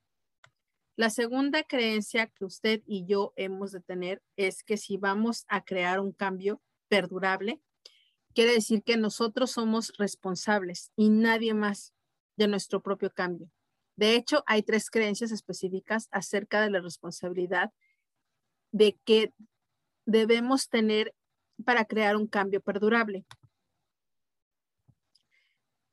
[0.96, 5.62] La segunda creencia que usted y yo hemos de tener es que si vamos a
[5.62, 7.60] crear un cambio perdurable,
[8.34, 11.92] quiere decir que nosotros somos responsables y nadie más
[12.38, 13.50] de nuestro propio cambio.
[13.96, 17.70] De hecho, hay tres creencias específicas acerca de la responsabilidad
[18.72, 19.34] de que
[20.06, 21.14] debemos tener
[21.66, 23.26] para crear un cambio perdurable.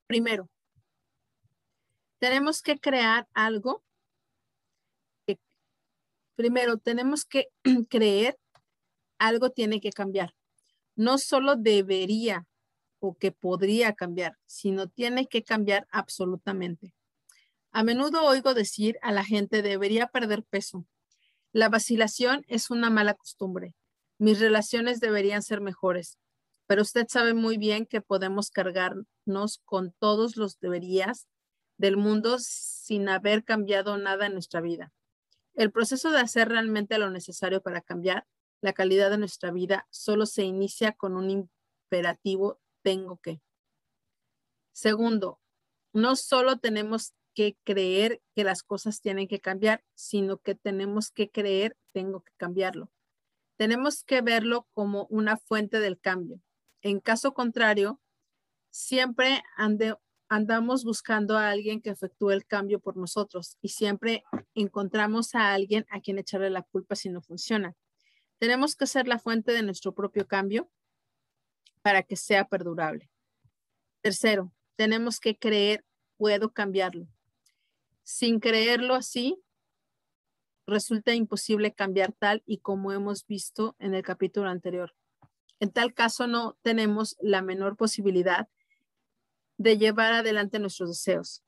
[0.08, 0.50] Primero,
[2.20, 3.84] tenemos que crear algo.
[6.36, 7.48] primero, tenemos que
[7.90, 8.38] creer
[9.18, 10.36] algo tiene que cambiar.
[10.96, 12.46] No solo debería
[13.00, 16.94] o que podría cambiar, sino tiene que cambiar absolutamente.
[17.72, 20.86] A menudo oigo decir a la gente debería perder peso.
[21.52, 23.76] La vacilación es una mala costumbre.
[24.18, 26.18] Mis relaciones deberían ser mejores,
[26.68, 31.28] pero usted sabe muy bien que podemos cargarnos con todos los deberías
[31.78, 34.94] del mundo sin haber cambiado nada en nuestra vida.
[35.54, 38.26] El proceso de hacer realmente lo necesario para cambiar
[38.62, 43.42] la calidad de nuestra vida solo se inicia con un imperativo tengo que.
[44.72, 45.40] Segundo,
[45.94, 51.30] no solo tenemos que creer que las cosas tienen que cambiar, sino que tenemos que
[51.30, 52.92] creer, tengo que cambiarlo.
[53.58, 56.42] Tenemos que verlo como una fuente del cambio.
[56.86, 58.00] En caso contrario,
[58.70, 59.42] siempre
[60.30, 65.88] andamos buscando a alguien que efectúe el cambio por nosotros y siempre encontramos a alguien
[65.90, 67.74] a quien echarle la culpa si no funciona.
[68.38, 70.70] Tenemos que ser la fuente de nuestro propio cambio
[71.82, 73.10] para que sea perdurable.
[74.02, 75.84] Tercero, tenemos que creer,
[76.18, 77.08] puedo cambiarlo.
[78.04, 79.42] Sin creerlo así,
[80.68, 84.94] resulta imposible cambiar tal y como hemos visto en el capítulo anterior.
[85.60, 88.48] En tal caso, no tenemos la menor posibilidad
[89.58, 91.44] de llevar adelante nuestros deseos.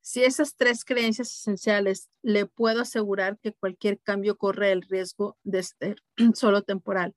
[0.00, 5.62] Si esas tres creencias esenciales, le puedo asegurar que cualquier cambio corre el riesgo de
[5.62, 6.02] ser
[6.34, 7.14] solo temporal.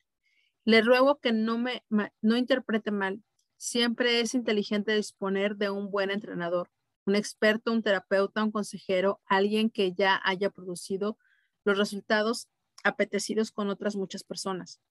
[0.63, 3.23] Le ruego que no me no interprete mal.
[3.57, 6.69] Siempre es inteligente disponer de un buen entrenador
[7.07, 11.17] un experto, un terapeuta, un consejero, alguien que ya haya producido
[11.63, 12.49] los resultados
[12.83, 14.81] apetecidos con otras muchas personas,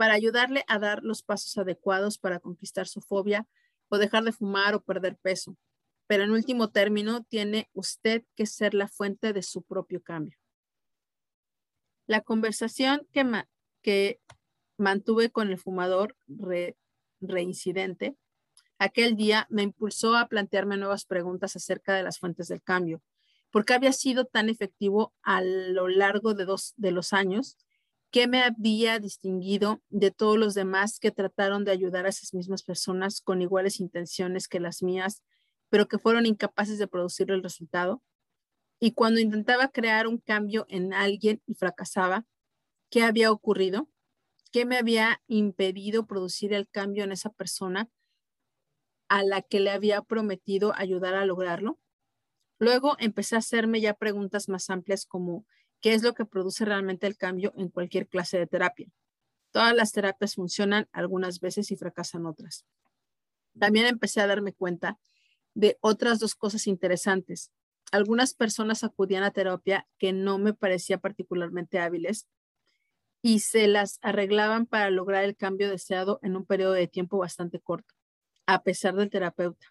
[0.00, 3.46] para ayudarle a dar los pasos adecuados para conquistar su fobia
[3.90, 5.58] o dejar de fumar o perder peso.
[6.06, 10.38] Pero en último término, tiene usted que ser la fuente de su propio cambio.
[12.06, 14.22] La conversación que,
[14.78, 16.16] mantuve con el fumador
[17.20, 18.16] reincidente
[18.78, 23.02] aquel día me impulsó a plantearme nuevas preguntas acerca de las fuentes del cambio.
[23.50, 27.58] ¿Por qué había sido tan efectivo a lo largo de, dos, de los años?
[28.10, 32.64] ¿Qué me había distinguido de todos los demás que trataron de ayudar a esas mismas
[32.64, 35.22] personas con iguales intenciones que las mías,
[35.68, 38.02] pero que fueron incapaces de producir el resultado?
[38.80, 42.26] Y cuando intentaba crear un cambio en alguien y fracasaba,
[42.90, 43.88] ¿qué había ocurrido?
[44.50, 47.88] ¿Qué me había impedido producir el cambio en esa persona
[49.08, 51.78] a la que le había prometido ayudar a lograrlo?
[52.58, 55.46] Luego empecé a hacerme ya preguntas más amplias como
[55.80, 58.88] qué es lo que produce realmente el cambio en cualquier clase de terapia.
[59.50, 62.64] Todas las terapias funcionan algunas veces y fracasan otras.
[63.58, 64.98] También empecé a darme cuenta
[65.54, 67.50] de otras dos cosas interesantes.
[67.90, 72.28] Algunas personas acudían a terapia que no me parecía particularmente hábiles
[73.22, 77.60] y se las arreglaban para lograr el cambio deseado en un periodo de tiempo bastante
[77.60, 77.94] corto,
[78.46, 79.66] a pesar del terapeuta.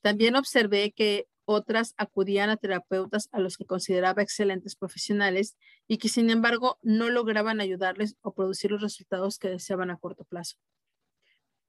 [0.00, 5.56] También observé que otras acudían a terapeutas a los que consideraba excelentes profesionales
[5.88, 10.24] y que sin embargo no lograban ayudarles o producir los resultados que deseaban a corto
[10.24, 10.56] plazo.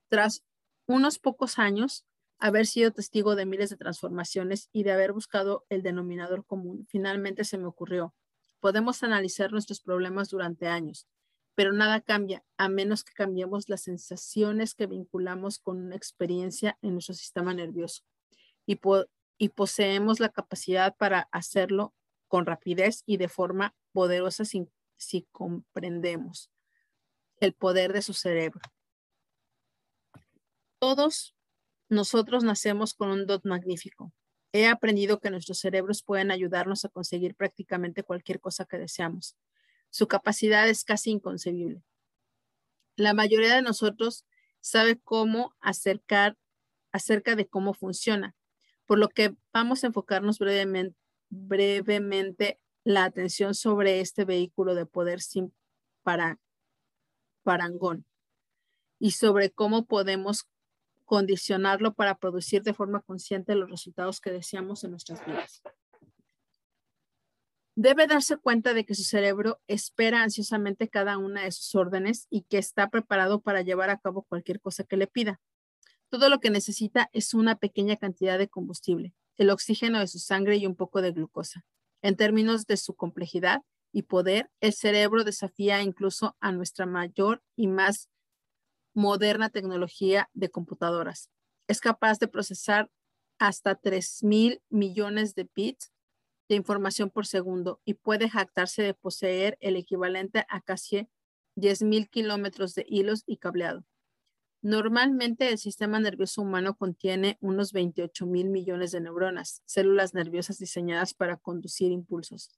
[0.10, 0.44] Tras
[0.88, 2.06] unos pocos años,
[2.40, 7.44] haber sido testigo de miles de transformaciones y de haber buscado el denominador común, finalmente
[7.44, 8.14] se me ocurrió.
[8.60, 11.08] Podemos analizar nuestros problemas durante años,
[11.56, 16.94] pero nada cambia a menos que cambiemos las sensaciones que vinculamos con una experiencia en
[16.94, 18.04] nuestro sistema nervioso.
[18.66, 18.80] Y,
[19.38, 21.94] y poseemos la capacidad para hacerlo
[22.28, 24.68] con rapidez y de forma poderosa si,
[25.32, 26.52] comprendemos
[27.40, 28.62] el poder de su cerebro.
[30.80, 31.36] Todos
[31.90, 34.12] nosotros nacemos con un dot magnífico.
[34.52, 39.36] He aprendido que nuestros cerebros pueden ayudarnos a conseguir prácticamente cualquier cosa que deseamos.
[39.90, 41.84] Su capacidad es casi inconcebible.
[42.96, 44.26] La mayoría de nosotros
[44.60, 46.38] sabe cómo acercar
[46.92, 48.36] acerca de cómo funciona,
[48.88, 50.40] por lo que vamos a enfocarnos
[51.30, 55.54] brevemente, la atención sobre este vehículo de poder sin
[56.04, 56.40] para,
[57.44, 58.06] parangón
[58.98, 60.48] y sobre cómo podemos
[61.04, 65.62] condicionarlo para producir de forma consciente los resultados que deseamos en nuestras vidas.
[67.76, 72.44] Debe darse cuenta de que su cerebro espera ansiosamente cada una de sus órdenes y
[72.44, 75.40] que está preparado para llevar a cabo cualquier cosa que le pida.
[76.10, 80.56] Todo lo que necesita es una pequeña cantidad de combustible, el oxígeno de su sangre
[80.58, 81.66] y un poco de glucosa.
[82.02, 87.68] En términos de su complejidad y poder, el cerebro desafía incluso a nuestra mayor y
[87.68, 88.10] más
[88.94, 91.30] moderna tecnología de computadoras.
[91.68, 92.90] Es capaz de procesar
[93.38, 95.92] hasta 3 mil millones de bits
[96.50, 101.10] de información por segundo y puede jactarse de poseer el equivalente a casi
[101.56, 103.84] 10 mil kilómetros de hilos y cableado.
[104.62, 111.14] Normalmente el sistema nervioso humano contiene unos 28 mil millones de neuronas, células nerviosas diseñadas
[111.14, 112.50] para conducir impulsos.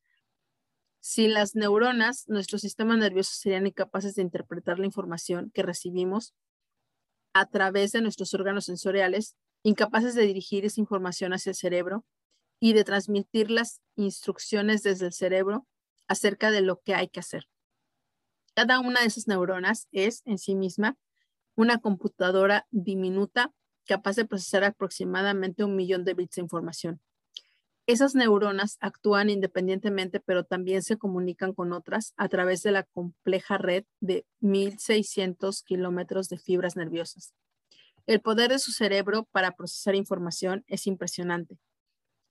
[1.01, 6.33] Sin las neuronas, nuestro sistema nervioso serían incapaces de interpretar la información que recibimos
[7.33, 12.05] a través de nuestros órganos sensoriales, incapaces de dirigir esa información hacia el cerebro
[12.59, 15.67] y de transmitir las instrucciones desde el cerebro
[16.07, 17.47] acerca de lo que hay que hacer.
[18.55, 20.97] Cada una de esas neuronas es en sí misma
[21.59, 23.51] una computadora diminuta
[23.85, 27.01] capaz de procesar aproximadamente un millón de bits de información.
[27.85, 33.57] Esas neuronas actúan independientemente, pero también se comunican con otras a través de la compleja
[33.57, 37.33] red de 1.600 kilómetros de fibras nerviosas.
[38.05, 41.57] El poder de su cerebro para procesar información es impresionante,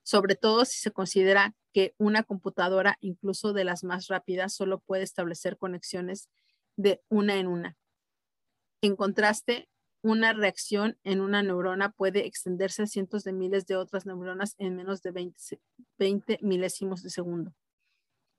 [0.01, 5.03] sobre todo si se considera que una computadora, incluso de las más rápidas, solo puede
[5.03, 6.29] establecer conexiones
[6.77, 7.77] de una en una.
[8.81, 9.67] En contraste,
[10.01, 14.77] una reacción en una neurona puede extenderse a cientos de miles de otras neuronas en
[14.77, 15.11] menos de
[15.97, 17.53] 20, milésimos de segundo.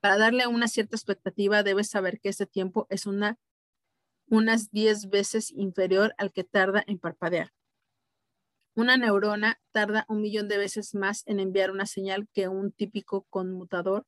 [0.00, 3.38] Para darle una cierta expectativa, debes saber que este tiempo es una,
[4.29, 7.53] unas 10 veces inferior al que tarda en parpadear.
[8.74, 13.26] Una neurona tarda un millón de veces más en enviar una señal que un típico
[13.29, 14.07] conmutador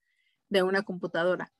[0.48, 1.52] de una computadora,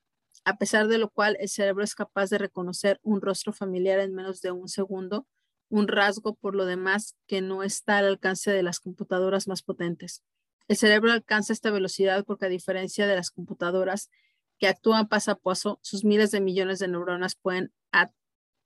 [0.45, 4.15] a pesar de lo cual el cerebro es capaz de reconocer un rostro familiar en
[4.15, 5.27] menos de un segundo
[5.73, 10.23] un rasgo por lo demás que no está al alcance de las computadoras más potentes.
[10.69, 14.11] El cerebro alcanza esta velocidad porque a diferencia de las computadoras
[14.59, 17.73] que actúan paso a paso, sus miles de millones de neuronas pueden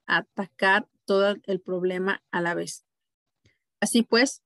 [0.05, 2.83] atacar todo el problema a la vez.
[3.79, 4.43] Así pues,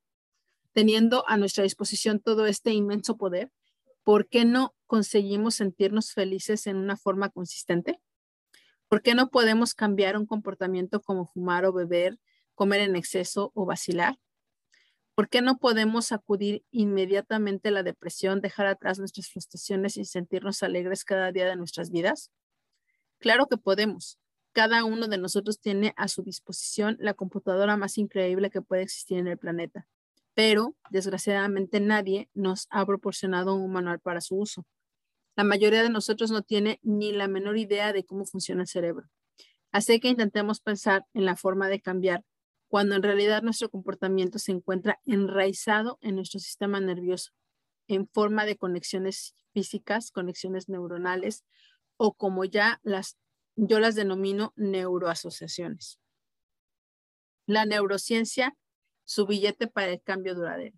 [0.71, 3.51] teniendo a nuestra disposición todo este inmenso poder,
[4.03, 8.01] ¿por qué no conseguimos sentirnos felices en una forma consistente?
[8.87, 12.19] ¿Por qué no podemos cambiar un comportamiento como fumar o beber
[12.55, 14.19] comer en exceso o vacilar?
[15.15, 20.63] ¿Por qué no podemos acudir inmediatamente a la depresión, dejar atrás nuestras frustraciones y sentirnos
[20.63, 22.31] alegres cada día de nuestras vidas?
[23.19, 24.19] Claro que podemos.
[24.53, 29.17] Cada uno de nosotros tiene a su disposición la computadora más increíble que puede existir
[29.17, 29.87] en el planeta,
[30.33, 34.65] pero desgraciadamente nadie nos ha proporcionado un manual para su uso.
[35.35, 39.07] La mayoría de nosotros no tiene ni la menor idea de cómo funciona el cerebro.
[39.71, 42.23] Así que intentemos pensar en la forma de cambiar
[42.67, 47.31] cuando en realidad nuestro comportamiento se encuentra enraizado en nuestro sistema nervioso,
[47.87, 51.43] en forma de conexiones físicas, conexiones neuronales,
[51.97, 53.17] o como ya las,
[53.55, 55.99] yo las denomino neuroasociaciones.
[57.45, 58.55] La neurociencia,
[59.03, 60.77] su billete para el cambio duradero.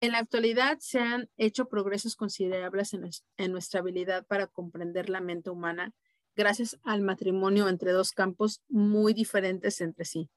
[0.00, 5.50] En la actualidad se han hecho progresos considerables en, nuestra habilidad para comprender la mente
[5.50, 5.94] humana
[6.34, 10.28] gracias al matrimonio entre dos campos muy diferentes entre sí.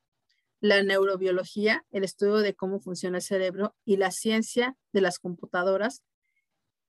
[0.61, 6.03] La neurobiología, el estudio de cómo funciona el cerebro, y la ciencia de las computadoras.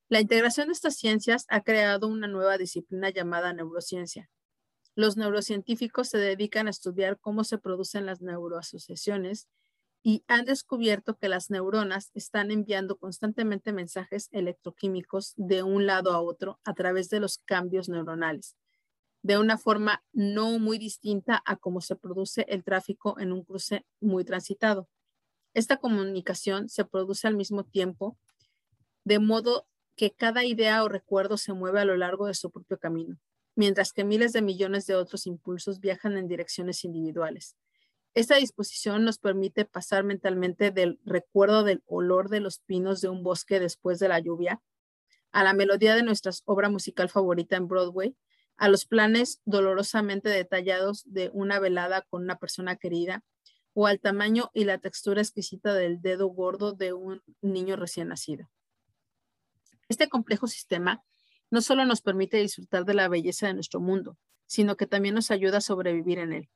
[0.09, 4.31] La integración de estas ciencias ha creado una nueva disciplina llamada neurociencia.
[4.95, 9.49] Los neurocientíficos se dedican a estudiar cómo se producen las neuroasociaciones
[10.03, 16.21] y han descubierto que las neuronas están enviando constantemente mensajes electroquímicos de un lado a
[16.21, 18.57] otro a través de los cambios neuronales,
[19.23, 23.85] de una forma no muy distinta a cómo se produce el tráfico en un cruce
[24.01, 24.89] muy transitado.
[25.53, 28.17] Esta comunicación se produce al mismo tiempo,
[29.05, 29.67] de modo
[29.97, 33.19] que cada idea o recuerdo se mueve a lo largo de su propio camino,
[33.55, 37.57] mientras que miles de millones de otros impulsos viajan en direcciones individuales.
[38.15, 43.23] Esta disposición nos permite pasar mentalmente del recuerdo del olor de los pinos de un
[43.23, 44.61] bosque después de la lluvia
[45.33, 48.17] a la melodía de nuestra obra musical favorita en Broadway,
[48.57, 53.23] a los planes dolorosamente detallados de una velada con una persona querida
[53.73, 58.51] o al tamaño y la textura exquisita del dedo gordo de un niño recién nacido.
[59.89, 61.03] Este complejo sistema
[61.51, 65.31] no solo nos permite disfrutar de la belleza de nuestro mundo, sino que también nos
[65.31, 66.49] ayuda a sobrevivir en él.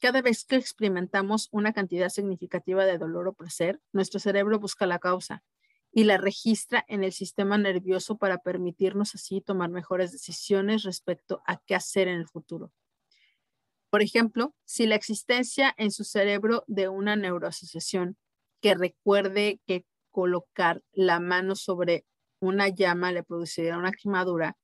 [0.00, 4.98] Cada vez que experimentamos una cantidad significativa de dolor o placer, nuestro cerebro busca la
[4.98, 5.42] causa
[5.90, 11.58] y la registra en el sistema nervioso para permitirnos así tomar mejores decisiones respecto a
[11.58, 12.72] qué hacer en el futuro.
[13.90, 18.16] Por ejemplo, si la existencia en su cerebro de una neuroasociación
[18.60, 22.04] que recuerde que colocar la mano sobre
[22.44, 24.56] una llama le produciría una quemadura,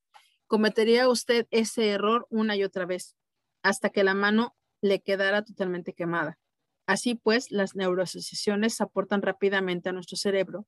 [0.47, 3.17] cometería usted ese error una y otra vez
[3.63, 6.39] hasta que la mano le quedara totalmente quemada.
[6.87, 10.67] Así pues, las neuroasociaciones aportan rápidamente a nuestro cerebro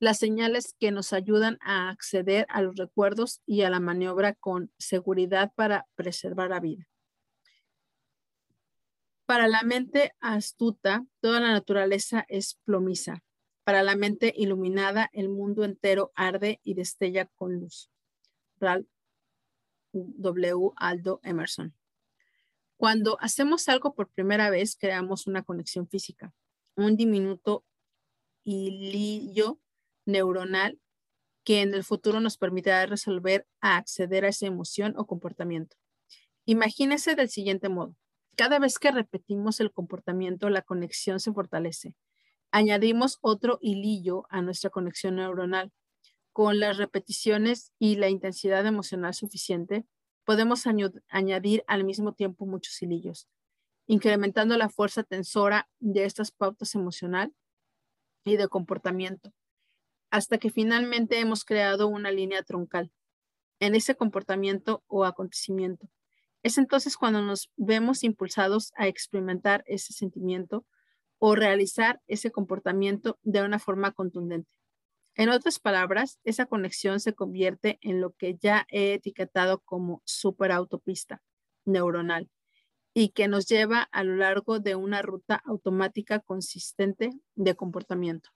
[0.00, 4.72] las señales que nos ayudan a acceder a los recuerdos y a la maniobra con
[4.78, 6.88] seguridad para preservar la vida.
[9.26, 13.22] Para la mente astuta, toda la naturaleza es plomiza.
[13.70, 17.88] Para la mente iluminada, el mundo entero arde y destella con luz.
[18.58, 18.88] Ralph
[19.92, 20.72] W.
[20.74, 21.72] Aldo Emerson.
[22.76, 26.34] Cuando hacemos algo por primera vez, creamos una conexión física,
[26.74, 27.64] un diminuto
[28.42, 29.60] hilillo
[30.04, 30.80] neuronal
[31.44, 35.76] que en el futuro nos permitirá resolver a acceder a esa emoción o comportamiento.
[36.44, 37.94] Imagínese del siguiente modo.
[38.34, 41.94] Cada vez que repetimos el comportamiento, la conexión se fortalece.
[42.52, 45.72] Añadimos otro hilillo a nuestra conexión neuronal.
[46.32, 49.84] Con las repeticiones y la intensidad emocional suficiente,
[50.24, 50.64] podemos
[51.08, 53.28] añadir al mismo tiempo muchos hilillos,
[53.86, 57.34] incrementando la fuerza tensora de estas pautas emocional
[58.24, 59.32] y de comportamiento,
[60.10, 62.92] hasta que finalmente hemos creado una línea troncal
[63.60, 65.88] en ese comportamiento o acontecimiento.
[66.42, 70.64] Es entonces cuando nos vemos impulsados a experimentar ese sentimiento
[71.20, 74.50] o realizar ese comportamiento de una forma contundente.
[75.14, 81.22] En otras palabras, esa conexión se convierte en lo que ya he etiquetado como superautopista
[81.66, 82.30] neuronal
[82.94, 88.30] y que nos lleva a lo largo de una ruta automática consistente de comportamiento.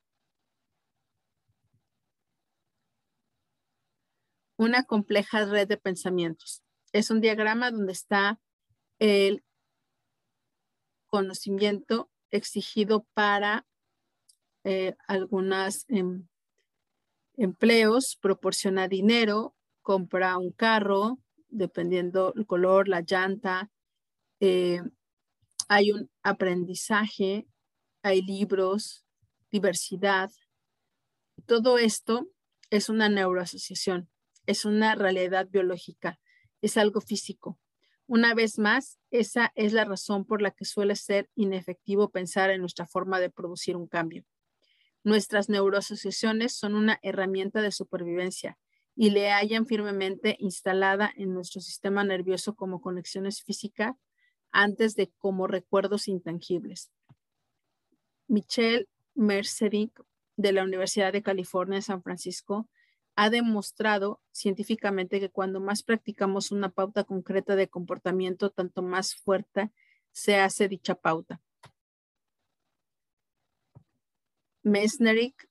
[4.57, 6.63] Una compleja red de pensamientos.
[6.93, 8.39] Es un diagrama donde está
[8.99, 9.43] el
[11.07, 13.67] conocimiento exigido para
[14.65, 16.27] eh, algunas em,
[17.37, 21.19] empleos, proporciona dinero, compra un carro,
[21.49, 23.71] dependiendo el color, la llanta.
[24.41, 24.83] Eh,
[25.69, 27.47] hay un aprendizaje,
[28.03, 29.07] hay libros,
[29.51, 30.31] diversidad.
[31.47, 32.29] Todo esto
[32.71, 34.11] es una neuroasociación,
[34.47, 36.19] es una realidad biológica,
[36.61, 37.59] es algo físico.
[38.07, 42.61] Una vez más, esa es la razón por la que suele ser inefectivo pensar en
[42.61, 44.25] nuestra forma de producir un cambio.
[45.05, 48.59] Nuestras neuroasociaciones son una herramienta de supervivencia
[48.95, 53.95] y le hayan firmemente instalada en nuestro sistema nervioso como conexiones físicas
[54.53, 56.91] antes de como recuerdos intangibles.
[58.29, 60.03] Michelle Mercerick
[60.37, 62.69] de la Universidad de California en San Francisco
[63.17, 69.71] ha demostrado científicamente que cuando más practicamos una pauta concreta de comportamiento, tanto más fuerte
[70.13, 71.41] se hace dicha pauta.
[74.63, 75.49] Mesnerick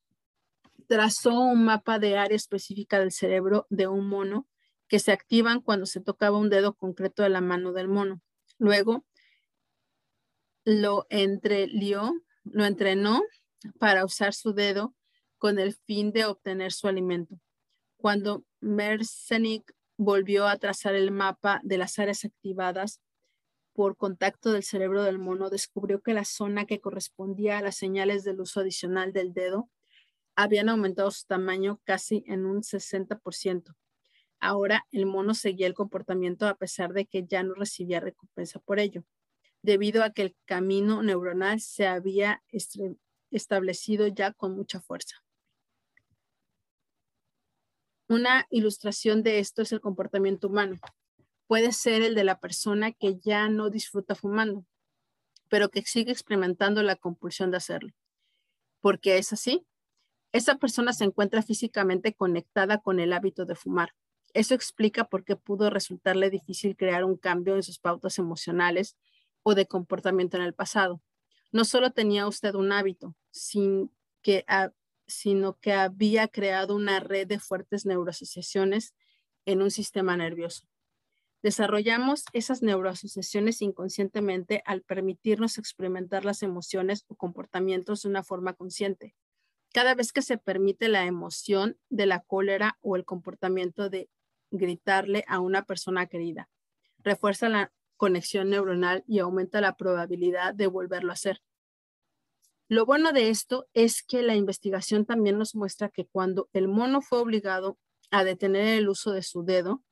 [0.88, 4.48] trazó un mapa de área específica del cerebro de un mono
[4.88, 8.22] que se activan cuando se tocaba un dedo concreto de la mano del mono.
[8.58, 9.06] Luego
[10.66, 13.22] lo entrelió, lo entrenó
[13.80, 14.94] para usar su dedo
[15.38, 17.40] con el fin de obtener su alimento.
[18.04, 23.00] Cuando Mersenic volvió a trazar el mapa de las áreas activadas
[23.72, 28.26] por contacto del cerebro del mono, descubrió que la zona que correspondía a las señales
[28.26, 29.70] del uso adicional del dedo
[30.36, 33.74] habían aumentado su tamaño casi en un 60%.
[34.42, 38.80] Ahora el mono seguía el comportamiento a pesar de que ya no recibía recompensa por
[38.80, 39.06] ello,
[39.62, 42.44] debido a que el camino neuronal se había
[43.32, 45.23] establecido ya con mucha fuerza.
[48.14, 50.76] Una ilustración de esto es el comportamiento humano.
[51.48, 54.68] Puede ser el de la persona que ya no disfruta fumando,
[55.50, 57.92] pero que sigue experimentando la compulsión de hacerlo.
[58.82, 59.66] ¿Por qué es así?
[60.32, 63.96] Esa persona se encuentra físicamente conectada con el hábito de fumar.
[64.36, 68.96] Eso explica por qué pudo resultarle difícil crear un cambio en sus pautas emocionales
[69.42, 71.02] o de comportamiento en el pasado.
[71.52, 73.92] No solo tenía usted un hábito, sin
[74.22, 74.46] que,
[75.08, 78.94] sino que había creado una red de fuertes neuroasociaciones
[79.46, 80.68] en un sistema nervioso.
[81.42, 89.16] Desarrollamos esas neuroasociaciones inconscientemente al permitirnos experimentar las emociones o comportamientos de una forma consciente
[89.74, 94.08] cada vez que se permite la emoción de la cólera o el comportamiento de
[94.52, 96.48] gritarle a una persona querida.
[97.00, 101.42] Refuerza la conexión neuronal y aumenta la probabilidad de volverlo a hacer.
[102.74, 107.02] Lo bueno de esto es que la investigación también nos muestra que cuando el mono
[107.02, 107.78] fue obligado
[108.10, 109.84] a detener el uso de su dedo,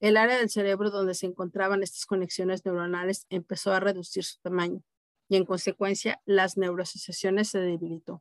[0.00, 4.82] el área del cerebro donde se encontraban estas conexiones neuronales empezó a reducir su tamaño
[5.28, 8.20] y en consecuencia las neuroasociaciones se debilitó.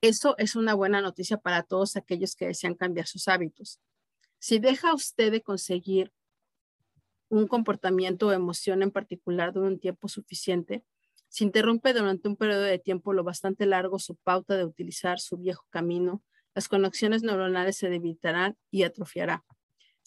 [0.00, 3.80] Eso es una buena noticia para todos aquellos que desean cambiar sus hábitos.
[4.38, 6.10] Si deja usted de conseguir
[7.28, 10.86] un comportamiento o emoción en particular durante un tiempo suficiente,
[11.36, 15.36] si interrumpe durante un periodo de tiempo lo bastante largo su pauta de utilizar su
[15.36, 16.22] viejo camino,
[16.54, 19.44] las conexiones neuronales se debilitarán y atrofiará.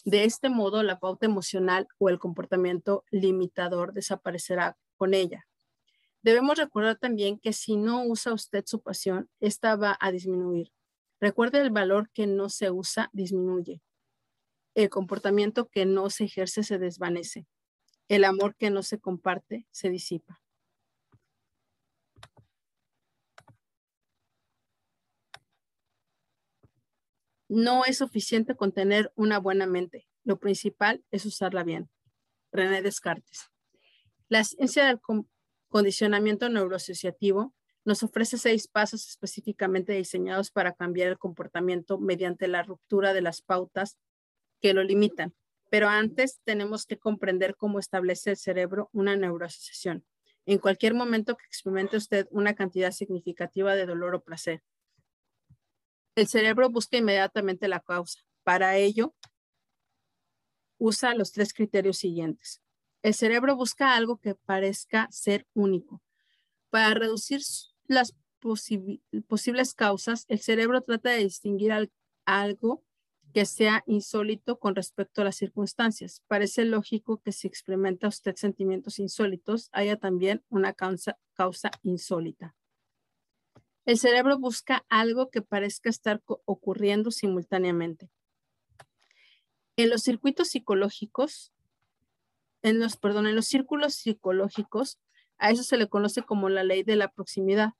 [0.04, 5.46] De este modo, la pauta emocional o el comportamiento limitador desaparecerá con ella.
[6.20, 10.72] Debemos recordar también que si no usa usted su pasión, esta va a disminuir.
[11.20, 13.80] Recuerde el valor que no se usa disminuye.
[14.74, 17.46] El comportamiento que no se ejerce se desvanece.
[18.08, 20.42] El amor que no se comparte se disipa.
[27.50, 30.06] No es suficiente con tener una buena mente.
[30.22, 31.90] Lo principal es usarla bien.
[32.52, 33.50] René Descartes.
[34.28, 35.00] La ciencia del,
[35.68, 37.52] condicionamiento neuroasociativo
[37.84, 43.42] nos ofrece seis pasos específicamente diseñados para cambiar el comportamiento mediante la ruptura de las
[43.42, 43.98] pautas
[44.60, 45.34] que lo limitan.
[45.72, 50.04] Pero antes tenemos que comprender cómo establece el cerebro una neuroasociación.
[50.46, 54.62] En cualquier momento que experimente usted una cantidad significativa de dolor o placer,
[56.14, 58.20] el cerebro busca inmediatamente la causa.
[58.42, 59.14] Para ello,
[60.78, 62.60] usa los tres criterios siguientes.
[63.02, 66.02] El cerebro busca algo que parezca ser único.
[66.70, 67.40] Para reducir
[67.86, 71.90] las posibles causas, el cerebro trata de distinguir
[72.24, 72.84] algo
[73.32, 76.22] que sea insólito con respecto a las circunstancias.
[76.26, 81.16] Parece lógico que si experimenta usted sentimientos insólitos, haya también una causa,
[81.82, 82.56] insólita.
[83.90, 88.08] El cerebro busca algo que parezca estar ocurriendo simultáneamente.
[89.74, 91.52] En los circuitos psicológicos,
[92.62, 95.00] en los, perdón, en los círculos psicológicos,
[95.38, 97.70] a eso se le conoce como la ley de la proximidad.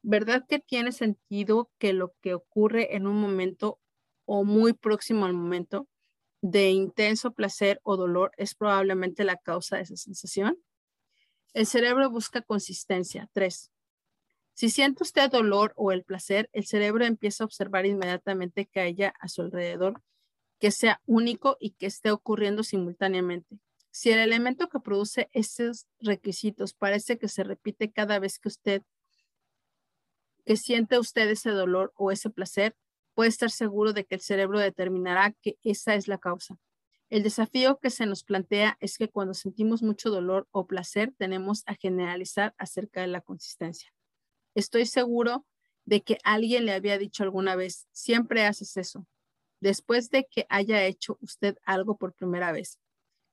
[0.00, 3.78] ¿Verdad que tiene sentido que lo que ocurre en un momento
[4.24, 5.86] o muy próximo al momento
[6.40, 10.56] de intenso placer o dolor es probablemente la causa de esa sensación?
[11.52, 13.28] El cerebro busca consistencia.
[13.34, 13.71] Tres.
[14.54, 19.14] Si siente usted dolor o el placer, el cerebro empieza a observar inmediatamente que haya
[19.18, 20.02] a su alrededor
[20.62, 23.58] que sea único y que esté ocurriendo simultáneamente.
[23.90, 28.82] Si el elemento que produce esos requisitos parece que se repite cada vez que usted,
[30.44, 32.76] que siente usted ese dolor o ese placer,
[33.14, 36.56] puede estar seguro de que el cerebro determinará que esa es la causa.
[37.10, 41.64] El desafío que se nos plantea es que cuando sentimos mucho dolor o placer, tenemos
[41.66, 43.92] a generalizar acerca de la consistencia.
[44.54, 45.46] Estoy seguro
[45.84, 49.06] de que alguien le había dicho alguna vez, siempre haces eso,
[49.60, 52.78] después de que haya hecho usted algo por primera vez.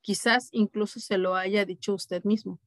[0.02, 2.60] Quizás incluso se lo haya dicho usted mismo.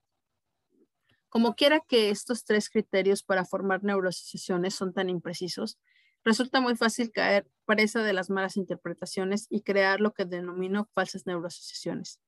[1.29, 5.79] Como quiera que estos tres criterios para formar neuroasociaciones son tan imprecisos,
[6.25, 11.27] resulta muy fácil caer presa de las malas interpretaciones y crear lo que denomino falsas
[11.27, 12.21] neuroasociaciones.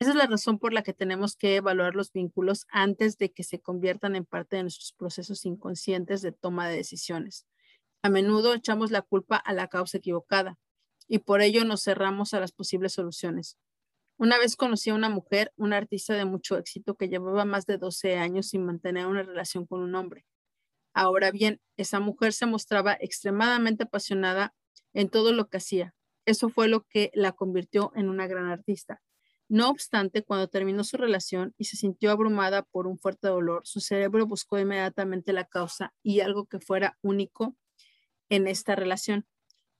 [0.00, 3.42] Esa es la razón por la que tenemos que evaluar los vínculos antes de que
[3.42, 7.46] se conviertan en parte de nuestros procesos inconscientes de toma de decisiones.
[8.02, 10.56] A menudo echamos la culpa a la causa equivocada
[11.08, 13.58] y por ello nos cerramos a las posibles soluciones.
[14.18, 17.78] Una vez conocí a una mujer, una artista de mucho éxito que llevaba más de
[17.78, 20.26] 12 años sin mantener una relación con un hombre.
[20.94, 24.54] Ahora bien, esa mujer se mostraba extremadamente apasionada
[24.92, 25.94] en todo lo que hacía.
[26.24, 29.00] Eso fue lo que la convirtió en una gran artista.
[29.48, 33.80] No obstante, cuando terminó su relación y se sintió abrumada por un fuerte dolor, su
[33.80, 37.56] cerebro buscó inmediatamente la causa y algo que fuera único
[38.28, 39.26] en esta relación.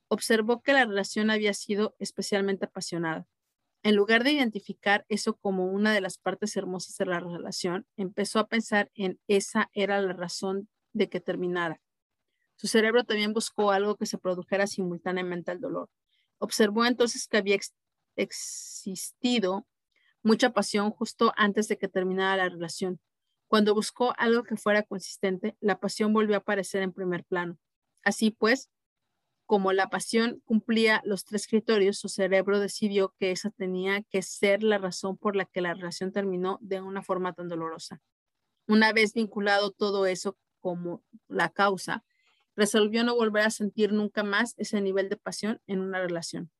[0.07, 3.27] Observó que la relación había sido especialmente apasionada.
[3.83, 8.39] En lugar de identificar eso como una de las partes hermosas de la relación, empezó
[8.39, 11.79] a pensar en esa era la razón de que terminara.
[12.55, 15.89] Su cerebro también buscó algo que se produjera simultáneamente al dolor.
[16.39, 17.55] Observó entonces que había
[18.21, 19.67] existido
[20.23, 22.99] mucha pasión justo antes de que terminara la relación.
[23.47, 27.57] Cuando buscó algo que fuera consistente, la pasión volvió a aparecer en primer plano.
[28.03, 28.69] Así pues,
[29.45, 34.61] como la pasión cumplía los tres criterios, su cerebro decidió que esa tenía que ser
[34.61, 37.99] la razón por la que la relación terminó de una forma tan dolorosa.
[38.67, 42.03] Una vez vinculado todo eso como la causa,
[42.55, 46.51] resolvió no volver a sentir nunca más ese nivel de pasión en una relación.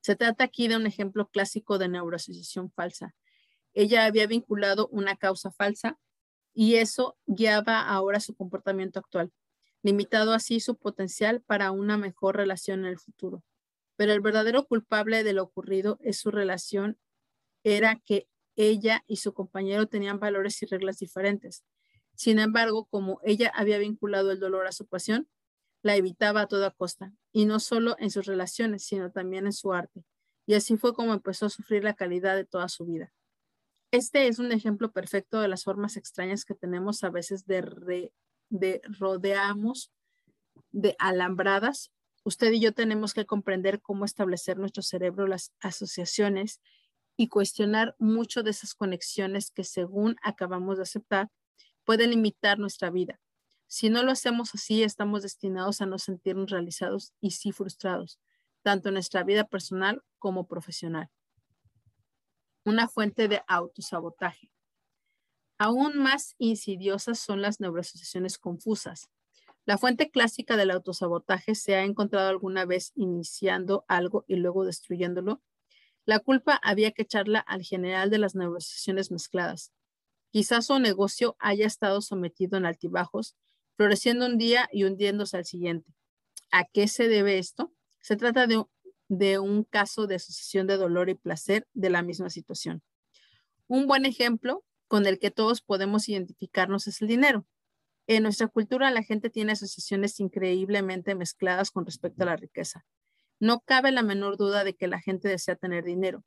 [0.00, 3.14] Se trata aquí de un ejemplo clásico de neuroasociación falsa.
[3.74, 5.98] Ella había vinculado una causa falsa
[6.54, 9.32] y eso guiaba ahora su comportamiento actual,
[9.82, 13.44] limitado así su potencial para una mejor relación en el futuro.
[13.96, 16.98] Pero el verdadero culpable de lo ocurrido es su relación,
[17.62, 21.64] era que ella y su compañero tenían valores y reglas diferentes.
[22.14, 25.28] Sin embargo, como ella había vinculado el dolor a su pasión,
[25.82, 29.72] la evitaba a toda costa, y no solo en sus relaciones, sino también en su
[29.72, 30.04] arte.
[30.46, 33.12] Y así fue como empezó a sufrir la calidad de toda su vida.
[33.90, 38.12] Este es un ejemplo perfecto de las formas extrañas que tenemos a veces de,
[38.50, 39.92] de rodeamos
[40.72, 41.92] de alambradas.
[42.24, 46.60] Usted y yo tenemos que comprender cómo establecer nuestro cerebro las asociaciones
[47.16, 51.30] y cuestionar mucho de esas conexiones que según acabamos de aceptar
[51.84, 53.20] pueden limitar nuestra vida.
[53.70, 58.18] Si no lo hacemos así, estamos destinados a no sentirnos realizados y sí frustrados,
[58.62, 61.10] tanto en nuestra vida personal como profesional.
[62.64, 64.50] Una fuente de autosabotaje.
[65.58, 69.10] Aún más insidiosas son las neuroasociaciones confusas.
[69.66, 75.42] La fuente clásica del autosabotaje se ha encontrado alguna vez iniciando algo y luego destruyéndolo.
[76.06, 79.72] La culpa había que echarla al general de las neuroasociaciones mezcladas.
[80.30, 83.36] Quizás su negocio haya estado sometido en altibajos
[83.78, 85.94] floreciendo un día y hundiéndose al siguiente.
[86.50, 87.72] ¿A qué se debe esto?
[88.00, 92.82] Se trata de, un caso de asociación de dolor y placer de la misma situación.
[93.68, 97.46] Un buen ejemplo con el que todos podemos identificarnos es el dinero.
[98.08, 102.84] En nuestra cultura la gente tiene asociaciones increíblemente mezcladas con respecto a la riqueza.
[103.38, 106.24] No cabe la menor duda de que la gente desea tener dinero.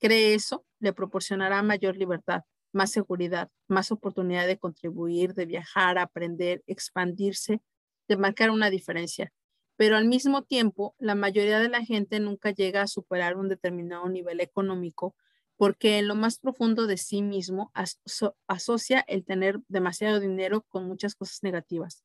[0.00, 2.42] Cree eso, le proporcionará mayor libertad,
[2.72, 7.60] más seguridad, más oportunidad de contribuir, de viajar, aprender, expandirse,
[8.08, 9.32] de marcar una diferencia.
[9.76, 14.08] Pero al mismo tiempo, la mayoría de la gente nunca llega a superar un determinado
[14.08, 15.14] nivel económico
[15.60, 17.70] porque en lo más profundo de sí mismo
[18.46, 22.02] asocia el tener demasiado dinero con muchas cosas negativas.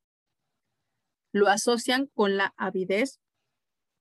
[1.32, 3.22] Lo asocian con la avidez,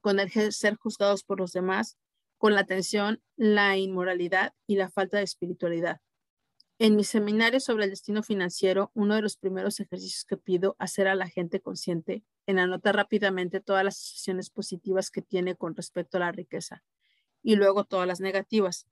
[0.01, 1.97] con el ser juzgados por los demás,
[2.37, 6.01] con la tensión, la inmoralidad y la falta de espiritualidad.
[6.85, 11.09] En mi seminario sobre el destino financiero, uno de los primeros ejercicios que pido hacer
[11.09, 16.19] a la gente consciente en anotar rápidamente todas las asociaciones positivas que tiene con respecto
[16.19, 16.85] a la riqueza
[17.43, 18.87] y luego todas las negativas.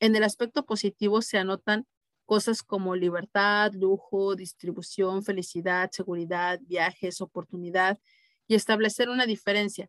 [0.00, 1.86] En el aspecto positivo se anotan
[2.26, 7.98] cosas como libertad, lujo, distribución, felicidad, seguridad, viajes, oportunidad
[8.48, 9.88] y establecer una diferencia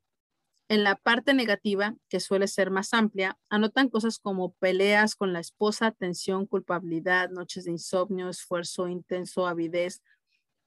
[0.71, 5.41] en la parte negativa, que suele ser más amplia, anotan cosas como peleas con la
[5.41, 10.01] esposa, tensión, culpabilidad, noches de insomnio, esfuerzo intenso, avidez,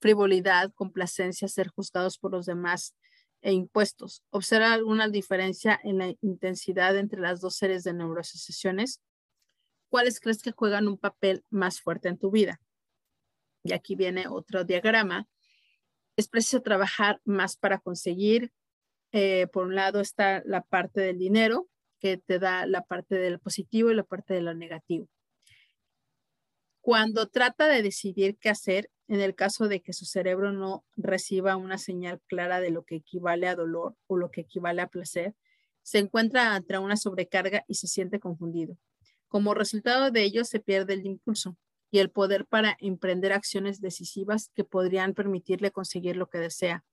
[0.02, 2.94] frivolidad, complacencia, ser juzgados por los demás
[3.40, 4.22] e impuestos.
[4.28, 9.00] ¿Observa alguna diferencia en la intensidad entre las dos series de neuroasociaciones?
[9.88, 12.60] ¿Cuáles crees que juegan un papel más fuerte en tu vida?
[13.62, 15.26] Y aquí viene otro diagrama.
[16.14, 18.52] Es preciso trabajar más para conseguir,
[19.16, 21.68] eh, por un lado está la parte del dinero,
[22.00, 25.08] que te da la parte del positivo y la parte de lo negativo.
[26.80, 31.54] Cuando trata de decidir qué hacer, en el caso de que su cerebro no reciba
[31.56, 35.36] una señal clara de lo que equivale a dolor o lo que equivale a placer,
[35.82, 38.76] se encuentra ante una sobrecarga y se siente confundido.
[39.28, 41.56] Como resultado de ello, se pierde el impulso
[41.92, 46.84] y el poder para emprender acciones decisivas que podrían permitirle conseguir lo que desea.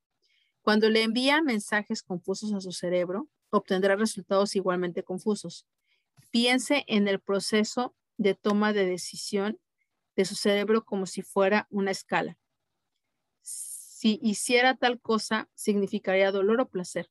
[0.61, 5.65] Cuando le envía mensajes confusos a su cerebro, obtendrá resultados igualmente confusos.
[6.29, 9.59] Piense en el proceso de toma de decisión
[10.15, 12.37] de su cerebro como si fuera una escala.
[13.41, 17.09] Si hiciera tal cosa, significaría dolor o placer.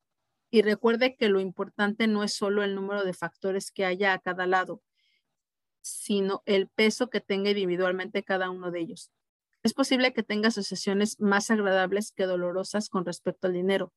[0.50, 4.18] Y recuerde que lo importante no es solo el número de factores que haya a
[4.18, 4.82] cada lado,
[5.80, 9.12] sino el peso que tenga individualmente cada uno de ellos.
[9.62, 13.92] Es posible que tenga asociaciones más agradables que dolorosas con respecto al dinero,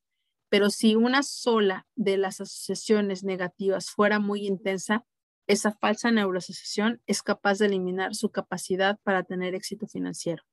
[0.50, 5.06] pero si una sola de las asociaciones negativas fuera muy intensa,
[5.48, 10.44] esa falsa neuroasociación es capaz de eliminar su capacidad para tener éxito financiero.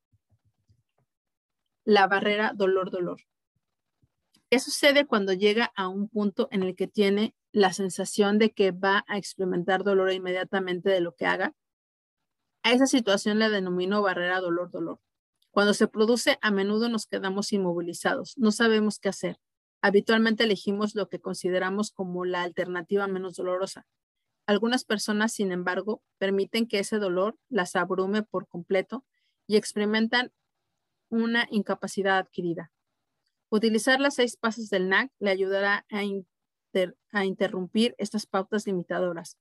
[1.85, 3.21] La barrera dolor-dolor.
[4.49, 8.73] ¿Qué sucede cuando llega a un punto en el que tiene la sensación de que
[8.73, 11.55] va a experimentar dolor inmediatamente de lo que haga?
[12.63, 15.01] A esa situación le denomino barrera dolor-dolor.
[15.51, 19.39] Cuando se produce, a menudo nos quedamos inmovilizados, no sabemos qué hacer.
[19.83, 23.87] Habitualmente elegimos lo que consideramos como la alternativa menos dolorosa,
[24.51, 29.05] algunas personas, sin embargo, permiten que ese dolor las abrume por completo
[29.47, 30.33] y experimentan
[31.09, 32.73] una incapacidad adquirida.
[33.49, 36.01] Utilizar las seis pasos del NAC le ayudará a,
[37.13, 39.39] a interrumpir estas pautas limitadoras.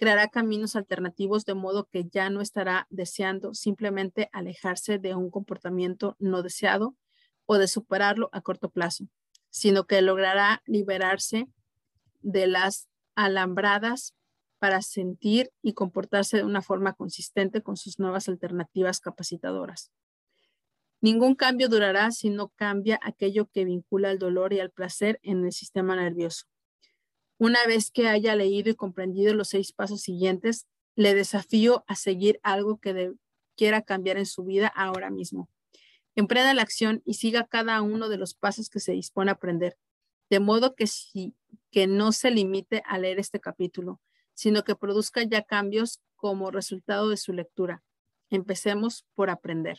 [0.00, 6.16] Creará caminos alternativos de modo que ya no estará deseando simplemente alejarse de un comportamiento
[6.18, 6.96] no deseado
[7.44, 9.04] o de superarlo a corto plazo,
[9.50, 11.48] sino que logrará liberarse
[12.22, 14.14] de las alambradas
[14.58, 19.90] para sentir y comportarse de una forma consistente con sus nuevas alternativas capacitadoras.
[21.02, 25.44] Ningún cambio durará si no cambia aquello que vincula el dolor y el placer en
[25.44, 26.46] el sistema nervioso.
[27.40, 32.38] Una vez que haya leído y comprendido los seis pasos siguientes, le desafío a seguir
[32.42, 33.14] algo que
[33.56, 35.48] quiera cambiar en su vida ahora mismo.
[36.14, 39.78] Emprenda la acción y siga cada uno de los pasos que se dispone a aprender,
[40.28, 40.84] de modo que,
[41.88, 44.02] no se limite a leer este capítulo,
[44.34, 47.82] sino que produzca ya cambios como resultado de su lectura.
[48.28, 49.78] Empecemos por aprender.